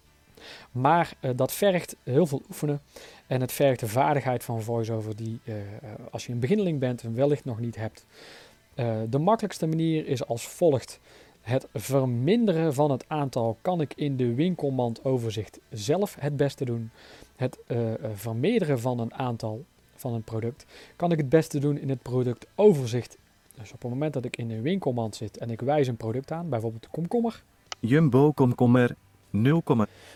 Maar 0.72 1.13
eh, 1.19 1.31
dat 1.36 1.51
vergt 1.51 1.96
heel 2.03 2.25
veel 2.25 2.41
oefenen 2.50 2.81
en 3.27 3.41
het 3.41 3.51
vergt 3.51 3.79
de 3.79 3.88
vaardigheid 3.88 4.43
van 4.43 4.62
voiceover 4.62 5.15
die 5.15 5.39
eh, 5.43 5.55
eh, 5.55 5.89
als 6.12 6.25
je 6.25 6.31
een 6.31 6.39
beginneling 6.39 6.79
bent 6.79 7.03
en 7.03 7.15
wellicht 7.15 7.46
nog 7.46 7.60
niet 7.60 7.75
hebt. 7.75 8.05
De 9.10 9.17
makkelijkste 9.19 9.67
manier 9.67 10.08
is 10.08 10.25
als 10.25 10.48
volgt. 10.48 11.00
Het 11.41 11.67
verminderen 11.74 12.74
van 12.74 12.91
het 12.91 13.05
aantal 13.08 13.58
kan 13.62 13.81
ik 13.81 13.93
in 13.96 14.17
de 14.17 14.34
winkelmand 14.34 15.03
overzicht 15.03 15.60
zelf 15.69 16.15
het 16.19 16.38
beste 16.38 16.65
doen. 16.65 16.91
Het 17.36 17.58
vermeerderen 18.13 18.79
van 18.79 19.00
een 19.00 19.13
aantal 19.13 19.65
van 19.96 20.13
een 20.13 20.24
product 20.24 20.65
kan 20.96 21.12
ik 21.12 21.17
het 21.17 21.29
beste 21.29 21.60
doen 21.60 21.77
in 21.77 21.89
het 21.89 22.01
productoverzicht. 22.01 23.17
Dus 23.55 23.74
op 23.74 23.81
het 23.81 23.91
moment 23.91 24.13
dat 24.13 24.25
ik 24.25 24.38
in 24.38 24.48
de 24.48 24.62
winkelmand 24.62 25.15
zit 25.15 25.38
en 25.38 25.50
ik 25.50 25.62
wijs 25.62 25.88
een 25.88 25.98
product 25.98 26.31
aan, 26.31 26.50
bijvoorbeeld 26.50 26.84
de 26.84 26.89
komkommer, 26.91 27.43
Jumbo 27.81 28.31
komkommer 28.31 28.96
0, 29.29 29.63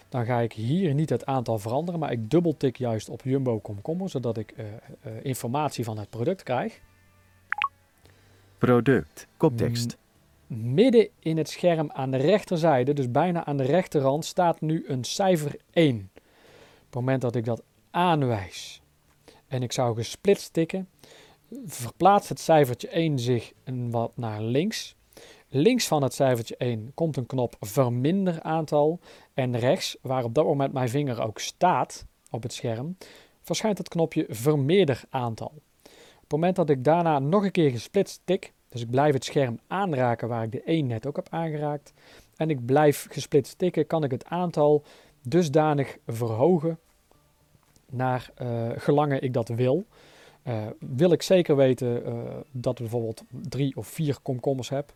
dan 0.10 0.26
ga 0.26 0.40
ik 0.40 0.54
hier 0.54 0.94
niet 0.94 1.10
het 1.10 1.26
aantal 1.26 1.60
veranderen, 1.60 2.00
maar 2.00 2.12
ik 2.12 2.30
dubbeltik 2.30 2.78
juist 2.78 3.10
op 3.10 3.22
Jumbo 3.24 3.60
komkommer, 3.60 4.10
zodat 4.10 4.38
ik 4.38 4.52
eh, 4.52 4.66
eh, 4.66 5.12
informatie 5.24 5.84
van 5.84 5.98
het 5.98 6.10
product 6.10 6.44
krijg. 6.44 6.80
product, 8.58 9.28
koptekst. 9.38 9.98
Midden 10.48 11.10
in 11.20 11.38
het 11.38 11.50
scherm 11.50 11.92
aan 11.92 12.12
de 12.12 12.18
rechterzijde, 12.18 12.94
dus 12.94 13.12
bijna 13.12 13.46
aan 13.46 13.58
de 13.58 13.64
rechterrand, 13.64 14.26
staat 14.26 14.62
nu 14.62 14.84
een 14.88 15.04
cijfer 15.04 15.56
1. 15.72 16.10
Op 16.16 16.20
het 16.86 16.94
moment 16.94 17.22
dat 17.22 17.36
ik 17.36 17.46
dat 17.46 17.64
aanwijs 17.92 18.82
en 19.48 19.64
ik 19.64 19.72
zou 19.72 19.96
gesplitst 19.96 20.54
tikken, 20.54 20.90
verplaatst 21.66 22.30
het 22.30 22.40
cijfertje 22.40 22.88
1 22.88 23.20
zich 23.20 23.52
een 23.64 23.92
wat 23.92 24.12
naar 24.16 24.42
links. 24.42 24.96
Links 25.56 25.88
van 25.88 26.04
het 26.04 26.14
cijfertje 26.14 26.58
1 26.58 26.92
komt 26.94 27.18
een 27.18 27.26
knop 27.26 27.56
verminder 27.60 28.42
aantal 28.42 29.00
en 29.34 29.60
rechts, 29.60 29.98
waar 30.02 30.24
op 30.24 30.34
dat 30.34 30.46
moment 30.46 30.74
mijn 30.74 30.90
vinger 30.90 31.22
ook 31.22 31.40
staat 31.40 32.06
op 32.30 32.44
het 32.44 32.54
scherm, 32.54 32.98
verschijnt 33.42 33.78
het 33.78 33.88
knopje 33.88 34.26
vermeerder 34.30 35.04
aantal. 35.10 35.54
Op 35.86 36.22
het 36.22 36.32
moment 36.32 36.56
dat 36.56 36.70
ik 36.70 36.84
daarna 36.84 37.20
nog 37.20 37.44
een 37.44 37.52
keer 37.52 37.70
gesplitst 37.70 38.22
tik, 38.26 38.54
dus 38.70 38.82
ik 38.82 38.90
blijf 38.90 39.14
het 39.14 39.26
scherm 39.26 39.60
aanraken 39.68 40.28
waar 40.28 40.44
ik 40.44 40.52
de 40.52 40.62
1 40.64 40.88
net 40.88 41.06
ook 41.06 41.16
heb 41.16 41.28
aangeraakt. 41.30 41.94
En 42.36 42.50
ik 42.50 42.66
blijf 42.66 43.08
gesplitst 43.10 43.58
tikken, 43.58 43.88
kan 43.88 44.04
ik 44.04 44.12
het 44.12 44.26
aantal 44.26 44.84
dusdanig 45.22 45.98
verhogen 46.08 46.80
naar 47.90 48.32
uh, 48.88 49.22
ik 49.22 49.34
dat 49.34 49.50
wil. 49.50 49.86
Uh, 50.48 50.64
wil 50.80 51.12
ik 51.12 51.22
zeker 51.22 51.56
weten 51.56 52.08
uh, 52.08 52.24
dat 52.52 52.74
ik 52.74 52.80
bijvoorbeeld 52.80 53.24
drie 53.30 53.76
of 53.76 53.88
vier 53.88 54.18
komkommers 54.22 54.70
heb, 54.70 54.94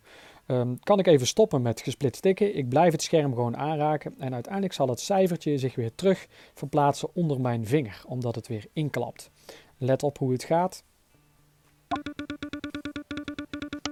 um, 0.47 0.79
kan 0.79 0.99
ik 0.99 1.07
even 1.07 1.27
stoppen 1.27 1.61
met 1.61 1.81
gesplitst 1.81 2.21
tikken. 2.21 2.55
Ik 2.55 2.69
blijf 2.69 2.91
het 2.91 3.01
scherm 3.01 3.33
gewoon 3.33 3.57
aanraken 3.57 4.15
en 4.19 4.33
uiteindelijk 4.33 4.73
zal 4.73 4.87
het 4.87 4.99
cijfertje 4.99 5.57
zich 5.57 5.75
weer 5.75 5.95
terug 5.95 6.27
verplaatsen 6.53 7.09
onder 7.13 7.41
mijn 7.41 7.65
vinger, 7.65 8.01
omdat 8.05 8.35
het 8.35 8.47
weer 8.47 8.65
inklapt. 8.73 9.29
Let 9.77 10.03
op 10.03 10.17
hoe 10.17 10.31
het 10.31 10.43
gaat. 10.43 10.83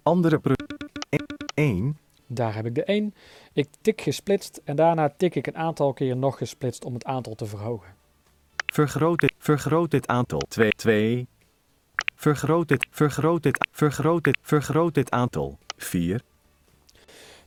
Andere 0.03 0.39
pro 0.39 0.53
1, 1.53 1.97
Daar 2.27 2.55
heb 2.55 2.65
ik 2.65 2.75
de 2.75 2.83
1. 2.83 3.13
Ik 3.53 3.67
tik 3.81 4.01
gesplitst 4.01 4.61
en 4.63 4.75
daarna 4.75 5.09
tik 5.17 5.35
ik 5.35 5.47
een 5.47 5.57
aantal 5.57 5.93
keer 5.93 6.17
nog 6.17 6.37
gesplitst 6.37 6.85
om 6.85 6.93
het 6.93 7.05
aantal 7.05 7.35
te 7.35 7.45
verhogen. 7.45 7.95
vergroot 8.65 9.19
dit, 9.19 9.33
vergroot 9.37 9.91
dit 9.91 10.07
aantal 10.07 10.39
2, 10.39 10.69
2. 10.69 11.27
Vergroot 12.15 12.67
dit, 12.67 12.87
vergroot 12.89 13.43
dit, 13.43 13.67
vergroot 13.71 14.23
dit, 14.23 14.37
vergroot 14.41 14.93
dit 14.93 15.11
aantal 15.11 15.57
4, 15.77 16.21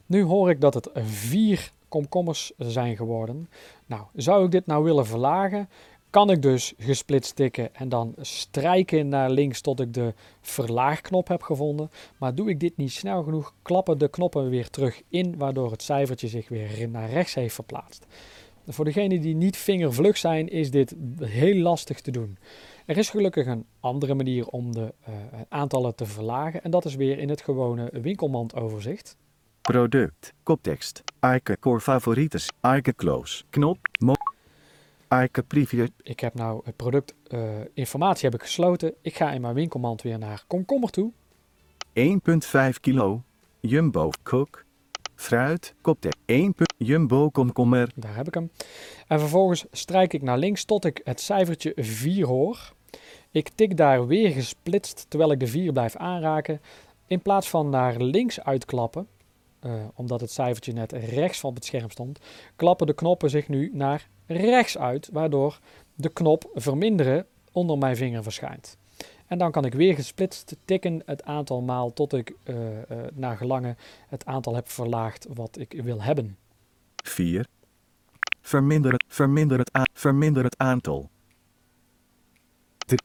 Nu 0.08 0.22
hoor 0.22 0.50
ik 0.50 0.60
dat 0.60 0.74
het 0.74 0.90
vier 0.94 1.72
komkommers 1.88 2.52
zijn 2.58 2.96
geworden. 2.96 3.48
Nou, 3.86 4.02
zou 4.14 4.44
ik 4.44 4.50
dit 4.50 4.66
nou 4.66 4.84
willen 4.84 5.06
verlagen, 5.06 5.68
kan 6.10 6.30
ik 6.30 6.42
dus 6.42 6.74
gesplitst 6.78 7.36
tikken 7.36 7.74
en 7.74 7.88
dan 7.88 8.14
strijken 8.20 9.08
naar 9.08 9.30
links 9.30 9.60
tot 9.60 9.80
ik 9.80 9.94
de 9.94 10.14
verlaagknop 10.40 11.28
heb 11.28 11.42
gevonden. 11.42 11.90
Maar 12.18 12.34
doe 12.34 12.48
ik 12.48 12.60
dit 12.60 12.76
niet 12.76 12.92
snel 12.92 13.22
genoeg, 13.22 13.54
klappen 13.62 13.98
de 13.98 14.08
knoppen 14.08 14.48
weer 14.48 14.70
terug 14.70 15.02
in, 15.08 15.34
waardoor 15.36 15.70
het 15.70 15.82
cijfertje 15.82 16.28
zich 16.28 16.48
weer 16.48 16.88
naar 16.88 17.10
rechts 17.10 17.34
heeft 17.34 17.54
verplaatst. 17.54 18.06
Voor 18.66 18.84
degenen 18.84 19.20
die 19.20 19.34
niet 19.34 19.56
vingervlug 19.56 20.16
zijn, 20.16 20.48
is 20.48 20.70
dit 20.70 20.94
heel 21.20 21.62
lastig 21.62 22.00
te 22.00 22.10
doen. 22.10 22.38
Er 22.86 22.96
is 22.96 23.10
gelukkig 23.10 23.46
een 23.46 23.66
andere 23.80 24.14
manier 24.14 24.46
om 24.46 24.72
de 24.72 24.94
uh, 25.08 25.14
aantallen 25.48 25.94
te 25.94 26.06
verlagen 26.06 26.62
en 26.62 26.70
dat 26.70 26.84
is 26.84 26.94
weer 26.94 27.18
in 27.18 27.28
het 27.28 27.40
gewone 27.40 27.90
winkelmandoverzicht. 27.92 29.16
Product, 29.68 30.32
koptekst, 30.42 31.02
icon 31.20 31.56
core 31.60 31.80
favorites, 31.80 32.48
icon 32.62 32.94
close, 32.96 33.44
knop, 33.50 33.78
mo, 33.98 34.14
icon 35.08 35.44
preview, 35.46 35.86
Ik 36.02 36.20
heb 36.20 36.34
nou 36.34 36.60
het 36.64 36.76
product 36.76 37.14
uh, 37.28 37.40
informatie 37.74 38.28
heb 38.28 38.40
ik 38.40 38.46
gesloten. 38.46 38.94
Ik 39.02 39.16
ga 39.16 39.30
in 39.30 39.40
mijn 39.40 39.54
winkelmand 39.54 40.02
weer 40.02 40.18
naar 40.18 40.44
komkommer 40.46 40.90
toe. 40.90 41.12
1,5 41.94 42.80
kilo, 42.80 43.22
jumbo 43.60 44.10
cook, 44.22 44.64
fruit, 45.14 45.74
koptekst, 45.80 46.18
1. 46.24 46.54
jumbo 46.76 47.30
komkommer, 47.30 47.90
Daar 47.94 48.16
heb 48.16 48.26
ik 48.26 48.34
hem. 48.34 48.50
En 49.06 49.20
vervolgens 49.20 49.66
strijk 49.70 50.12
ik 50.12 50.22
naar 50.22 50.38
links 50.38 50.64
tot 50.64 50.84
ik 50.84 51.00
het 51.04 51.20
cijfertje 51.20 51.72
4 51.76 52.26
hoor. 52.26 52.72
Ik 53.30 53.48
tik 53.48 53.76
daar 53.76 54.06
weer 54.06 54.30
gesplitst 54.30 55.06
terwijl 55.08 55.32
ik 55.32 55.40
de 55.40 55.46
4 55.46 55.72
blijf 55.72 55.96
aanraken. 55.96 56.60
In 57.06 57.22
plaats 57.22 57.48
van 57.48 57.68
naar 57.68 57.96
links 57.96 58.40
uitklappen, 58.40 59.08
uh, 59.62 59.72
omdat 59.94 60.20
het 60.20 60.30
cijfertje 60.30 60.72
net 60.72 60.92
rechts 60.92 61.40
van 61.40 61.54
het 61.54 61.64
scherm 61.64 61.90
stond, 61.90 62.18
klappen 62.56 62.86
de 62.86 62.94
knoppen 62.94 63.30
zich 63.30 63.48
nu 63.48 63.70
naar 63.72 64.08
rechts 64.26 64.78
uit, 64.78 65.08
waardoor 65.12 65.60
de 65.94 66.08
knop 66.08 66.50
verminderen 66.54 67.26
onder 67.52 67.78
mijn 67.78 67.96
vinger 67.96 68.22
verschijnt. 68.22 68.76
En 69.26 69.38
dan 69.38 69.50
kan 69.50 69.64
ik 69.64 69.74
weer 69.74 69.94
gesplitst 69.94 70.56
tikken 70.64 71.02
het 71.06 71.24
aantal 71.24 71.60
maal 71.60 71.92
tot 71.92 72.12
ik 72.12 72.34
uh, 72.44 72.56
uh, 72.56 72.80
naar 73.12 73.36
gelangen 73.36 73.76
het 74.08 74.24
aantal 74.24 74.54
heb 74.54 74.68
verlaagd 74.68 75.26
wat 75.34 75.58
ik 75.58 75.82
wil 75.82 76.02
hebben. 76.02 76.36
4. 77.04 77.46
Verminder 78.40 78.92
het, 78.92 79.04
verminder 79.08 79.58
het, 79.58 79.76
a- 79.76 79.86
verminder 79.92 80.44
het 80.44 80.58
aantal. 80.58 81.08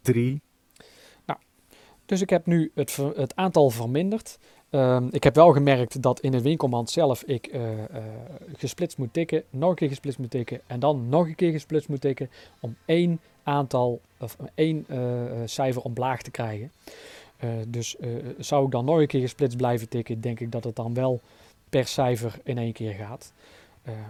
3. 0.02 0.42
Dus 2.06 2.22
ik 2.22 2.30
heb 2.30 2.46
nu 2.46 2.72
het, 2.76 2.96
het 3.16 3.36
aantal 3.36 3.70
verminderd. 3.70 4.38
Um, 4.76 5.08
ik 5.12 5.24
heb 5.24 5.36
wel 5.36 5.52
gemerkt 5.52 6.02
dat 6.02 6.20
in 6.20 6.34
het 6.34 6.44
winkelmand 6.44 6.90
zelf 6.90 7.24
ik 7.24 7.54
uh, 7.54 7.62
uh, 7.72 7.78
gesplitst 8.56 8.98
moet 8.98 9.14
tikken, 9.14 9.44
nog 9.50 9.70
een 9.70 9.76
keer 9.76 9.88
gesplitst 9.88 10.20
moet 10.20 10.32
tikken 10.32 10.62
en 10.68 10.80
dan 10.80 11.10
nog 11.10 11.26
een 11.28 11.36
keer 11.36 11.52
gesplitst 11.52 11.90
moet 11.90 12.02
tikken 12.02 12.30
om 12.60 12.76
één 12.86 13.20
aantal 13.44 14.02
of 14.20 14.38
één 14.56 14.86
uh, 14.90 14.98
cijfer 15.46 15.82
omlaag 15.82 16.22
te 16.22 16.32
krijgen. 16.32 16.72
Dus 17.68 17.96
zou 18.38 18.66
ik 18.66 18.72
dan 18.72 18.86
nog 18.86 18.98
een 18.98 19.08
keer 19.08 19.22
gesplitst 19.22 19.58
blijven 19.58 19.90
tikken, 19.90 20.22
denk 20.22 20.40
ik 20.40 20.52
dat 20.52 20.64
het 20.64 20.76
dan 20.76 20.94
wel 20.94 21.20
per 21.70 21.88
cijfer 21.88 22.40
in 22.44 22.58
één 22.58 22.74
keer 22.74 22.94
gaat. 22.94 23.34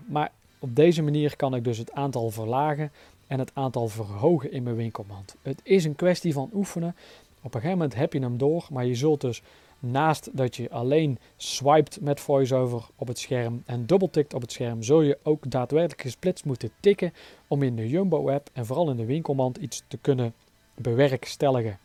Maar 0.05 0.31
op 0.59 0.75
deze 0.75 1.01
manier 1.01 1.35
kan 1.35 1.55
ik 1.55 1.63
dus 1.63 1.77
het 1.77 1.91
aantal 1.91 2.29
verlagen 2.29 2.91
en 3.27 3.39
het 3.39 3.51
aantal 3.53 3.87
verhogen 3.87 4.51
in 4.51 4.63
mijn 4.63 4.75
winkelmand. 4.75 5.35
Het 5.41 5.59
is 5.63 5.85
een 5.85 5.95
kwestie 5.95 6.33
van 6.33 6.49
oefenen. 6.53 6.95
Op 7.37 7.53
een 7.53 7.61
gegeven 7.61 7.77
moment 7.77 7.95
heb 7.95 8.13
je 8.13 8.19
hem 8.19 8.37
door, 8.37 8.67
maar 8.71 8.85
je 8.85 8.95
zult 8.95 9.21
dus 9.21 9.41
naast 9.83 10.37
dat 10.37 10.55
je 10.55 10.69
alleen 10.69 11.19
swiped 11.35 12.01
met 12.01 12.19
VoiceOver 12.19 12.89
op 12.95 13.07
het 13.07 13.19
scherm 13.19 13.63
en 13.65 13.85
dubbeltikt 13.85 14.33
op 14.33 14.41
het 14.41 14.51
scherm, 14.51 14.83
zul 14.83 15.01
je 15.01 15.17
ook 15.23 15.51
daadwerkelijk 15.51 16.01
gesplitst 16.01 16.45
moeten 16.45 16.71
tikken 16.79 17.13
om 17.47 17.63
in 17.63 17.75
de 17.75 17.89
Jumbo-app 17.89 18.49
en 18.53 18.65
vooral 18.65 18.89
in 18.89 18.97
de 18.97 19.05
winkelmand 19.05 19.57
iets 19.57 19.83
te 19.87 19.97
kunnen 19.97 20.33
bewerkstelligen. 20.75 21.79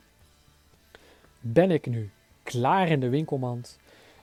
Ben 1.41 1.71
ik 1.71 1.87
nu 1.87 2.11
klaar 2.43 2.89
in 2.89 3.01
de 3.01 3.09
winkelmand 3.09 3.79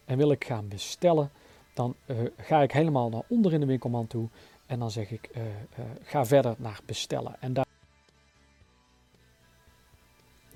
en 0.05 0.17
wil 0.17 0.31
ik 0.31 0.45
gaan 0.45 0.67
bestellen, 0.67 1.31
dan 1.73 1.95
eh, 2.05 2.17
ga 2.37 2.61
ik 2.61 2.71
helemaal 2.71 3.09
naar 3.09 3.23
onder 3.27 3.53
in 3.53 3.59
de 3.59 3.65
winkelmand 3.65 4.09
toe 4.09 4.27
en 4.65 4.79
dan 4.79 4.91
zeg 4.91 5.11
ik 5.11 5.29
uh, 5.37 5.43
ga 6.03 6.25
verder 6.25 6.55
naar 6.57 6.79
bestellen. 6.85 7.35
En 7.39 7.53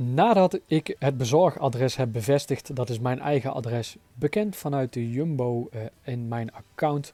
Nadat 0.02 0.60
ik 0.66 0.96
het 1.00 1.18
bezorgadres 1.18 1.96
heb 1.96 2.12
bevestigd, 2.12 2.76
dat 2.76 2.90
is 2.90 3.00
mijn 3.00 3.20
eigen 3.20 3.54
adres, 3.54 3.98
bekend 4.14 4.56
vanuit 4.56 4.94
de 4.94 5.12
Jumbo 5.12 5.70
uh, 5.72 5.82
in 6.04 6.28
mijn 6.28 6.52
account, 6.54 7.14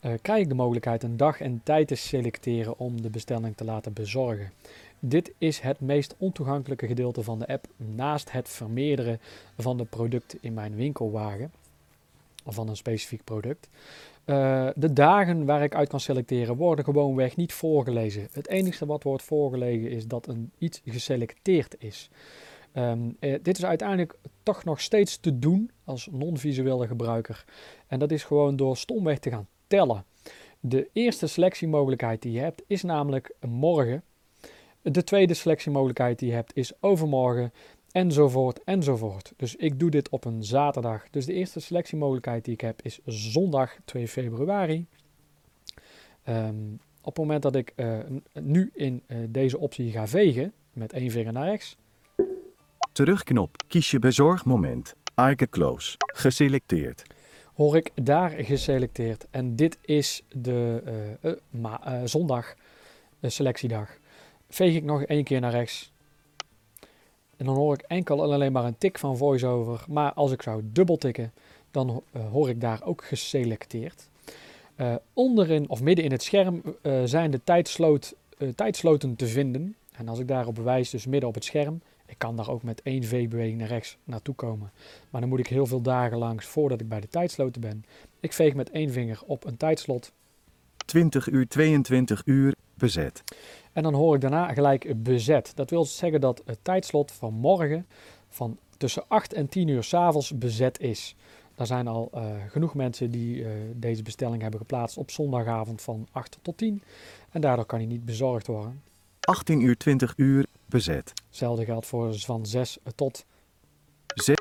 uh, 0.00 0.12
krijg 0.22 0.42
ik 0.42 0.48
de 0.48 0.54
mogelijkheid 0.54 1.02
een 1.02 1.16
dag 1.16 1.40
en 1.40 1.60
tijd 1.64 1.88
te 1.88 1.94
selecteren 1.94 2.78
om 2.78 3.02
de 3.02 3.10
bestelling 3.10 3.56
te 3.56 3.64
laten 3.64 3.92
bezorgen. 3.92 4.52
Dit 4.98 5.32
is 5.38 5.60
het 5.60 5.80
meest 5.80 6.14
ontoegankelijke 6.18 6.86
gedeelte 6.86 7.22
van 7.22 7.38
de 7.38 7.46
app, 7.46 7.66
naast 7.76 8.32
het 8.32 8.48
vermeerderen 8.48 9.20
van 9.58 9.76
de 9.76 9.84
producten 9.84 10.38
in 10.40 10.54
mijn 10.54 10.74
winkelwagen, 10.74 11.52
van 12.46 12.68
een 12.68 12.76
specifiek 12.76 13.24
product. 13.24 13.68
Uh, 14.26 14.68
de 14.74 14.92
dagen 14.92 15.44
waar 15.44 15.62
ik 15.62 15.74
uit 15.74 15.88
kan 15.88 16.00
selecteren 16.00 16.56
worden 16.56 16.84
gewoonweg 16.84 17.36
niet 17.36 17.52
voorgelezen. 17.52 18.28
Het 18.32 18.48
enige 18.48 18.86
wat 18.86 19.02
wordt 19.02 19.22
voorgelezen 19.22 19.90
is 19.90 20.06
dat 20.06 20.26
een 20.26 20.52
iets 20.58 20.80
geselecteerd 20.84 21.74
is. 21.78 22.10
Um, 22.72 23.16
uh, 23.20 23.34
dit 23.42 23.58
is 23.58 23.64
uiteindelijk 23.64 24.14
toch 24.42 24.64
nog 24.64 24.80
steeds 24.80 25.16
te 25.16 25.38
doen 25.38 25.70
als 25.84 26.08
non-visuele 26.12 26.86
gebruiker. 26.86 27.44
En 27.86 27.98
dat 27.98 28.10
is 28.10 28.24
gewoon 28.24 28.56
door 28.56 28.76
stomweg 28.76 29.18
te 29.18 29.30
gaan 29.30 29.48
tellen. 29.66 30.04
De 30.60 30.88
eerste 30.92 31.26
selectiemogelijkheid 31.26 32.22
die 32.22 32.32
je 32.32 32.40
hebt 32.40 32.62
is 32.66 32.82
namelijk 32.82 33.34
morgen. 33.40 34.02
De 34.82 35.04
tweede 35.04 35.34
selectiemogelijkheid 35.34 36.18
die 36.18 36.28
je 36.28 36.34
hebt 36.34 36.56
is 36.56 36.72
overmorgen 36.80 37.52
enzovoort 37.92 38.64
enzovoort. 38.64 39.32
Dus 39.36 39.56
ik 39.56 39.80
doe 39.80 39.90
dit 39.90 40.08
op 40.08 40.24
een 40.24 40.44
zaterdag. 40.44 41.10
Dus 41.10 41.26
de 41.26 41.32
eerste 41.32 41.60
selectiemogelijkheid 41.60 42.44
die 42.44 42.54
ik 42.54 42.60
heb 42.60 42.82
is 42.82 43.00
zondag 43.04 43.76
2 43.84 44.08
februari. 44.08 44.86
Um, 46.28 46.80
op 47.06 47.16
het 47.16 47.24
moment 47.24 47.42
dat 47.42 47.56
ik 47.56 47.72
uh, 47.76 47.98
nu 48.32 48.70
in 48.74 49.02
uh, 49.06 49.18
deze 49.28 49.58
optie 49.58 49.90
ga 49.90 50.06
vegen, 50.06 50.52
met 50.72 50.92
één 50.92 51.10
vinger 51.10 51.32
naar 51.32 51.48
rechts. 51.48 51.76
Terugknop, 52.92 53.56
kies 53.68 53.90
je 53.90 53.98
bezorgmoment, 53.98 54.94
icon 55.30 55.48
close, 55.48 55.94
geselecteerd. 55.98 57.02
Hoor 57.54 57.76
ik 57.76 57.90
daar 57.94 58.30
geselecteerd 58.30 59.26
en 59.30 59.56
dit 59.56 59.78
is 59.82 60.22
de 60.28 60.82
uh, 61.22 61.32
ma 61.50 62.06
zondag 62.06 62.54
selectiedag. 63.22 63.98
Veeg 64.48 64.74
ik 64.74 64.84
nog 64.84 65.02
één 65.02 65.24
keer 65.24 65.40
naar 65.40 65.50
rechts, 65.50 65.92
en 67.36 67.46
dan 67.46 67.54
hoor 67.54 67.74
ik 67.74 67.82
enkel 67.82 68.24
en 68.24 68.30
alleen 68.30 68.52
maar 68.52 68.64
een 68.64 68.78
tik 68.78 68.98
van 68.98 69.16
voiceover. 69.16 69.84
Maar 69.88 70.12
als 70.12 70.32
ik 70.32 70.42
zou 70.42 70.62
dubbeltikken, 70.64 71.32
dan 71.70 72.02
uh, 72.16 72.30
hoor 72.30 72.48
ik 72.48 72.60
daar 72.60 72.80
ook 72.84 73.04
geselecteerd. 73.04 74.08
Uh, 74.76 74.94
onderin 75.12 75.68
of 75.68 75.82
midden 75.82 76.04
in 76.04 76.10
het 76.12 76.22
scherm 76.22 76.62
uh, 76.82 77.02
zijn 77.04 77.30
de 77.30 77.40
tijdsloot, 77.44 78.14
tijdsloten 78.54 79.16
te 79.16 79.26
vinden. 79.26 79.76
En 79.92 80.08
als 80.08 80.18
ik 80.18 80.28
daarop 80.28 80.58
wijs, 80.58 80.90
dus 80.90 81.06
midden 81.06 81.28
op 81.28 81.34
het 81.34 81.44
scherm, 81.44 81.80
ik 82.06 82.18
kan 82.18 82.36
daar 82.36 82.50
ook 82.50 82.62
met 82.62 82.82
één 82.82 83.04
V-beweging 83.04 83.58
naar 83.58 83.68
rechts 83.68 83.96
naartoe 84.04 84.34
komen. 84.34 84.70
Maar 85.10 85.20
dan 85.20 85.30
moet 85.30 85.38
ik 85.38 85.46
heel 85.46 85.66
veel 85.66 85.80
dagen 85.80 86.18
langs 86.18 86.46
voordat 86.46 86.80
ik 86.80 86.88
bij 86.88 87.00
de 87.00 87.08
tijdsloten 87.08 87.60
ben. 87.60 87.84
Ik 88.20 88.32
veeg 88.32 88.54
met 88.54 88.70
één 88.70 88.90
vinger 88.90 89.20
op 89.26 89.44
een 89.44 89.56
tijdslot. 89.56 90.12
20 90.86 91.28
uur, 91.28 91.48
22 91.48 92.22
uur, 92.24 92.54
bezet. 92.74 93.22
En 93.76 93.82
dan 93.82 93.94
hoor 93.94 94.14
ik 94.14 94.20
daarna 94.20 94.52
gelijk 94.52 95.02
bezet. 95.02 95.52
Dat 95.54 95.70
wil 95.70 95.84
zeggen 95.84 96.20
dat 96.20 96.42
het 96.44 96.58
tijdslot 96.62 97.12
van 97.12 97.34
morgen 97.34 97.86
van 98.28 98.58
tussen 98.76 99.04
8 99.08 99.32
en 99.32 99.48
10 99.48 99.68
uur 99.68 99.82
s'avonds 99.82 100.38
bezet 100.38 100.80
is. 100.80 101.14
Er 101.54 101.66
zijn 101.66 101.88
al 101.88 102.10
uh, 102.14 102.22
genoeg 102.48 102.74
mensen 102.74 103.10
die 103.10 103.36
uh, 103.36 103.48
deze 103.74 104.02
bestelling 104.02 104.42
hebben 104.42 104.60
geplaatst 104.60 104.96
op 104.96 105.10
zondagavond 105.10 105.82
van 105.82 106.06
8 106.12 106.38
tot 106.42 106.56
10. 106.56 106.82
En 107.30 107.40
daardoor 107.40 107.64
kan 107.64 107.78
hij 107.78 107.88
niet 107.88 108.04
bezorgd 108.04 108.46
worden. 108.46 108.82
18 109.20 109.60
uur 109.60 109.76
20 109.76 110.14
uur 110.16 110.46
bezet. 110.66 111.12
Hetzelfde 111.26 111.64
geldt 111.64 111.86
voor 111.86 112.14
van 112.14 112.46
6 112.46 112.78
tot 112.94 113.24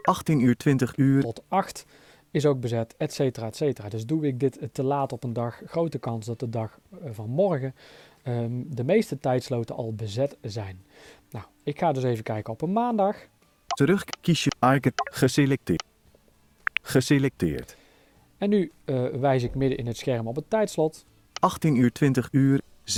18 0.01 0.39
uur 0.39 0.57
20 0.57 0.97
uur 0.97 1.21
tot 1.21 1.43
8 1.47 1.85
is 2.31 2.45
ook 2.45 2.59
bezet, 2.59 2.95
et 2.97 3.13
cetera, 3.13 3.45
et 3.45 3.55
cetera. 3.55 3.89
Dus 3.89 4.05
doe 4.05 4.27
ik 4.27 4.39
dit 4.39 4.59
te 4.71 4.83
laat 4.83 5.11
op 5.11 5.23
een 5.23 5.33
dag, 5.33 5.61
grote 5.65 5.97
kans 5.97 6.25
dat 6.25 6.39
de 6.39 6.49
dag 6.49 6.79
uh, 6.93 7.09
van 7.11 7.29
morgen 7.29 7.73
um, 8.27 8.75
de 8.75 8.83
meeste 8.83 9.17
tijdsloten 9.17 9.75
al 9.75 9.93
bezet 9.93 10.37
zijn. 10.41 10.85
Nou, 11.29 11.45
ik 11.63 11.79
ga 11.79 11.91
dus 11.91 12.03
even 12.03 12.23
kijken 12.23 12.53
op 12.53 12.61
een 12.61 12.73
maandag. 12.73 13.17
Terug, 13.67 14.03
kies 14.21 14.43
je 14.43 14.51
icon, 14.75 14.91
geselecteerd. 14.95 15.83
Geselecteerd. 16.81 17.77
En 18.37 18.49
nu 18.49 18.71
uh, 18.85 19.05
wijs 19.07 19.43
ik 19.43 19.55
midden 19.55 19.77
in 19.77 19.87
het 19.87 19.97
scherm 19.97 20.27
op 20.27 20.35
het 20.35 20.49
tijdslot. 20.49 21.05
18 21.39 21.75
uur 21.75 21.91
20 21.91 22.27
uur 22.31 22.61
6,95. 22.85 22.95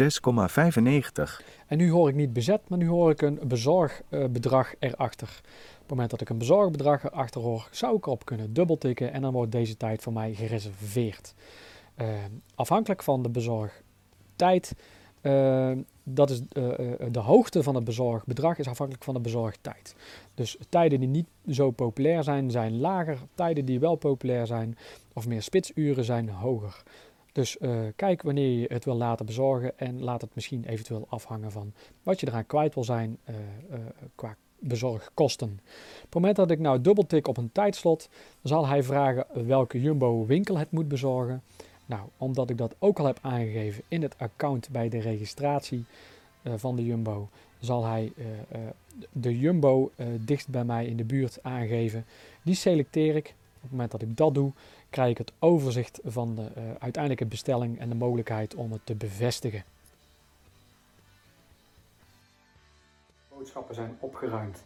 En 1.68 1.78
nu 1.78 1.92
hoor 1.92 2.10
ik 2.10 2.16
niet 2.16 2.34
bezet, 2.34 2.70
maar 2.70 2.78
nu 2.78 2.88
hoor 2.88 3.12
ik 3.12 3.22
een 3.22 3.40
bezorgbedrag 3.48 4.68
uh, 4.68 4.90
erachter. 4.90 5.42
Op 5.74 5.80
het 5.80 5.90
moment 5.90 6.10
dat 6.10 6.22
ik 6.22 6.30
een 6.30 6.38
bezorgbedrag 6.38 7.04
erachter 7.04 7.42
hoor, 7.42 7.68
zou 7.72 7.98
ik 7.98 8.06
erop 8.06 8.26
kunnen 8.26 8.54
dubbeltikken 8.54 9.14
en 9.14 9.22
dan 9.22 9.34
wordt 9.34 9.52
deze 9.52 9.78
tijd 9.78 10.02
voor 10.02 10.14
mij 10.14 10.34
gereserveerd. 10.34 11.34
Uh, 12.02 12.08
afhankelijk 12.56 13.04
van 13.04 13.22
de 13.22 13.30
bezorgtijd 13.30 14.74
uh, 15.22 15.72
dat 16.04 16.30
is, 16.30 16.40
uh, 16.40 16.70
de 17.12 17.20
hoogte 17.20 17.64
van 17.64 17.76
het 17.76 17.84
bezorgbedrag 17.84 18.58
is 18.58 18.68
afhankelijk 18.68 19.04
van 19.04 19.14
de 19.14 19.20
bezorgtijd. 19.20 19.96
Dus 20.34 20.58
tijden 20.70 21.00
die 21.00 21.10
niet 21.10 21.28
zo 21.50 21.72
populair 21.72 22.24
zijn, 22.24 22.52
zijn 22.52 22.80
lager. 22.80 23.18
Tijden 23.36 23.66
die 23.66 23.80
wel 23.80 23.96
populair 23.96 24.48
zijn 24.48 24.78
of 25.14 25.28
meer 25.28 25.42
spitsuren 25.42 26.04
zijn 26.04 26.30
hoger. 26.30 26.84
Dus 27.32 27.58
kijk 27.96 28.22
wanneer 28.22 28.60
je 28.60 28.66
het 28.74 28.86
wil 28.86 28.96
laten 28.96 29.26
bezorgen 29.26 29.80
en 29.80 30.04
laat 30.04 30.22
het 30.22 30.36
misschien 30.36 30.66
eventueel 30.66 31.06
afhangen 31.10 31.52
van 31.52 31.74
wat 32.04 32.20
je 32.20 32.28
eraan 32.28 32.46
kwijt 32.46 32.74
wil 32.74 32.84
zijn 32.84 33.18
qua 34.16 34.36
bezorgkosten. 34.60 35.60
Op 35.98 36.04
het 36.04 36.14
moment 36.14 36.36
dat 36.36 36.52
ik 36.52 36.60
nou 36.60 36.82
dubbeltik 36.82 37.28
op 37.28 37.38
een 37.38 37.52
tijdslot, 37.52 38.10
zal 38.44 38.68
hij 38.68 38.84
vragen 38.84 39.26
welke 39.48 39.82
Jumbo 39.82 40.26
winkel 40.26 40.58
het 40.58 40.72
moet 40.72 40.88
bezorgen. 40.88 41.42
Nou, 41.88 42.02
omdat 42.18 42.50
ik 42.50 42.58
dat 42.58 42.76
ook 42.80 43.00
al 43.00 43.06
heb 43.06 43.20
aangegeven 43.22 43.84
in 43.88 44.02
het 44.02 44.16
account 44.18 44.70
bij 44.70 44.90
de 44.90 45.00
registratie 45.00 45.86
uh, 46.44 46.54
van 46.56 46.76
de 46.76 46.86
Jumbo, 46.86 47.30
zal 47.60 47.86
hij 47.86 48.12
uh, 48.16 48.26
uh, 48.28 48.68
de 49.12 49.40
Jumbo 49.40 49.92
dichtst 50.20 50.50
bij 50.50 50.64
mij 50.64 50.86
in 50.86 50.98
de 50.98 51.04
buurt 51.04 51.44
aangeven. 51.44 52.06
Die 52.44 52.56
selecteer 52.56 53.16
ik. 53.16 53.34
Op 53.56 53.62
het 53.62 53.72
moment 53.72 53.92
dat 53.92 54.02
ik 54.02 54.18
dat 54.18 54.34
doe, 54.34 54.52
krijg 54.90 55.12
ik 55.12 55.18
het 55.18 55.32
overzicht 55.40 56.00
van 56.06 56.36
de 56.36 56.50
uiteindelijke 56.80 57.26
bestelling 57.26 57.80
en 57.80 57.90
de 57.90 57.96
mogelijkheid 57.96 58.56
om 58.56 58.72
het 58.72 58.82
te 58.84 58.96
bevestigen. 58.96 59.64
Boodschappen 63.30 63.76
zijn 63.76 63.98
opgeruimd. 64.00 64.64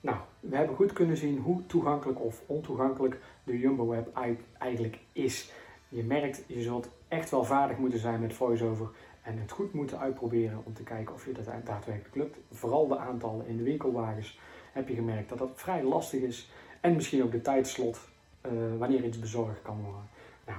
Nou, 0.00 0.18
we 0.40 0.56
hebben 0.56 0.76
goed 0.76 0.92
kunnen 0.92 1.16
zien 1.16 1.38
hoe 1.38 1.66
toegankelijk 1.66 2.20
of 2.20 2.42
ontoegankelijk 2.46 3.20
de 3.44 3.58
Jumbo-app 3.58 4.18
eigenlijk 4.58 4.98
is. 5.12 5.50
Je 5.92 6.04
merkt, 6.04 6.42
je 6.46 6.62
zult 6.62 6.88
echt 7.08 7.30
wel 7.30 7.44
vaardig 7.44 7.78
moeten 7.78 7.98
zijn 7.98 8.20
met 8.20 8.34
voiceover 8.34 8.88
en 9.22 9.38
het 9.38 9.50
goed 9.50 9.72
moeten 9.72 9.98
uitproberen 9.98 10.62
om 10.64 10.74
te 10.74 10.82
kijken 10.82 11.14
of 11.14 11.26
je 11.26 11.32
dat 11.32 11.44
daadwerkelijk 11.44 12.14
lukt. 12.14 12.38
Vooral 12.50 12.88
de 12.88 12.98
aantallen 12.98 13.46
in 13.46 13.56
de 13.56 13.62
winkelwagens 13.62 14.38
heb 14.72 14.88
je 14.88 14.94
gemerkt 14.94 15.28
dat 15.28 15.38
dat 15.38 15.50
vrij 15.54 15.82
lastig 15.82 16.20
is. 16.20 16.50
En 16.80 16.94
misschien 16.94 17.22
ook 17.22 17.32
de 17.32 17.40
tijdslot 17.40 17.98
uh, 18.46 18.52
wanneer 18.78 19.04
iets 19.04 19.18
bezorgd 19.18 19.62
kan 19.62 19.82
worden. 19.82 20.08
Nou, 20.46 20.58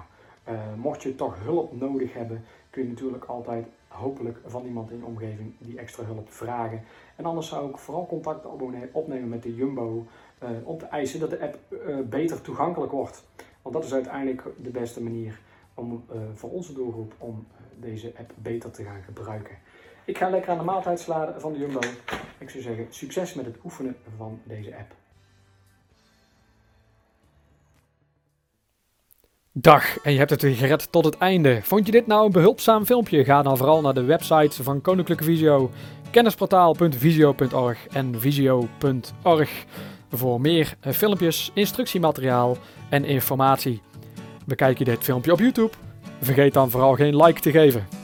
uh, 0.49 0.73
mocht 0.81 1.03
je 1.03 1.15
toch 1.15 1.43
hulp 1.43 1.79
nodig 1.79 2.13
hebben, 2.13 2.43
kun 2.69 2.83
je 2.83 2.89
natuurlijk 2.89 3.25
altijd 3.25 3.67
hopelijk 3.87 4.39
van 4.45 4.65
iemand 4.65 4.91
in 4.91 4.97
je 4.97 5.05
omgeving 5.05 5.53
die 5.57 5.79
extra 5.79 6.03
hulp 6.03 6.31
vragen. 6.31 6.83
En 7.15 7.25
anders 7.25 7.47
zou 7.47 7.69
ik 7.69 7.77
vooral 7.77 8.07
contact 8.07 8.45
opnemen 8.91 9.29
met 9.29 9.43
de 9.43 9.55
Jumbo 9.55 10.07
uh, 10.43 10.49
om 10.63 10.77
te 10.77 10.85
eisen 10.85 11.19
dat 11.19 11.29
de 11.29 11.41
app 11.41 11.57
beter 12.09 12.41
toegankelijk 12.41 12.91
wordt. 12.91 13.23
Want 13.61 13.75
dat 13.75 13.83
is 13.83 13.93
uiteindelijk 13.93 14.43
de 14.57 14.69
beste 14.69 15.01
manier 15.01 15.39
om, 15.73 16.03
uh, 16.13 16.21
voor 16.33 16.51
onze 16.51 16.73
doelgroep 16.73 17.13
om 17.17 17.47
uh, 17.55 17.61
deze 17.79 18.13
app 18.17 18.31
beter 18.35 18.71
te 18.71 18.83
gaan 18.83 19.03
gebruiken. 19.03 19.57
Ik 20.05 20.17
ga 20.17 20.29
lekker 20.29 20.51
aan 20.51 20.57
de 20.57 20.63
maaltijd 20.63 20.99
sladen 20.99 21.41
van 21.41 21.53
de 21.53 21.59
Jumbo. 21.59 21.79
Ik 22.37 22.49
zou 22.49 22.63
zeggen, 22.63 22.87
succes 22.89 23.33
met 23.33 23.45
het 23.45 23.55
oefenen 23.63 23.95
van 24.17 24.39
deze 24.43 24.75
app. 24.75 24.95
Dag, 29.53 29.97
en 29.97 30.11
je 30.11 30.17
hebt 30.17 30.29
het 30.29 30.41
weer 30.41 30.55
gered 30.55 30.91
tot 30.91 31.05
het 31.05 31.17
einde. 31.17 31.59
Vond 31.63 31.85
je 31.85 31.91
dit 31.91 32.07
nou 32.07 32.25
een 32.25 32.31
behulpzaam 32.31 32.85
filmpje? 32.85 33.23
Ga 33.23 33.41
dan 33.41 33.57
vooral 33.57 33.81
naar 33.81 33.93
de 33.93 34.03
website 34.03 34.63
van 34.63 34.81
Koninklijke 34.81 35.23
Visio, 35.23 35.71
kennisportaal.visio.org 36.11 37.87
en 37.87 38.19
visio.org 38.19 39.65
voor 40.11 40.41
meer 40.41 40.73
eh, 40.79 40.93
filmpjes, 40.93 41.51
instructiemateriaal 41.53 42.57
en 42.89 43.05
informatie. 43.05 43.81
Bekijk 44.45 44.77
je 44.77 44.83
dit 44.83 45.03
filmpje 45.03 45.31
op 45.31 45.39
YouTube? 45.39 45.71
Vergeet 46.21 46.53
dan 46.53 46.69
vooral 46.69 46.95
geen 46.95 47.23
like 47.23 47.39
te 47.39 47.51
geven. 47.51 48.00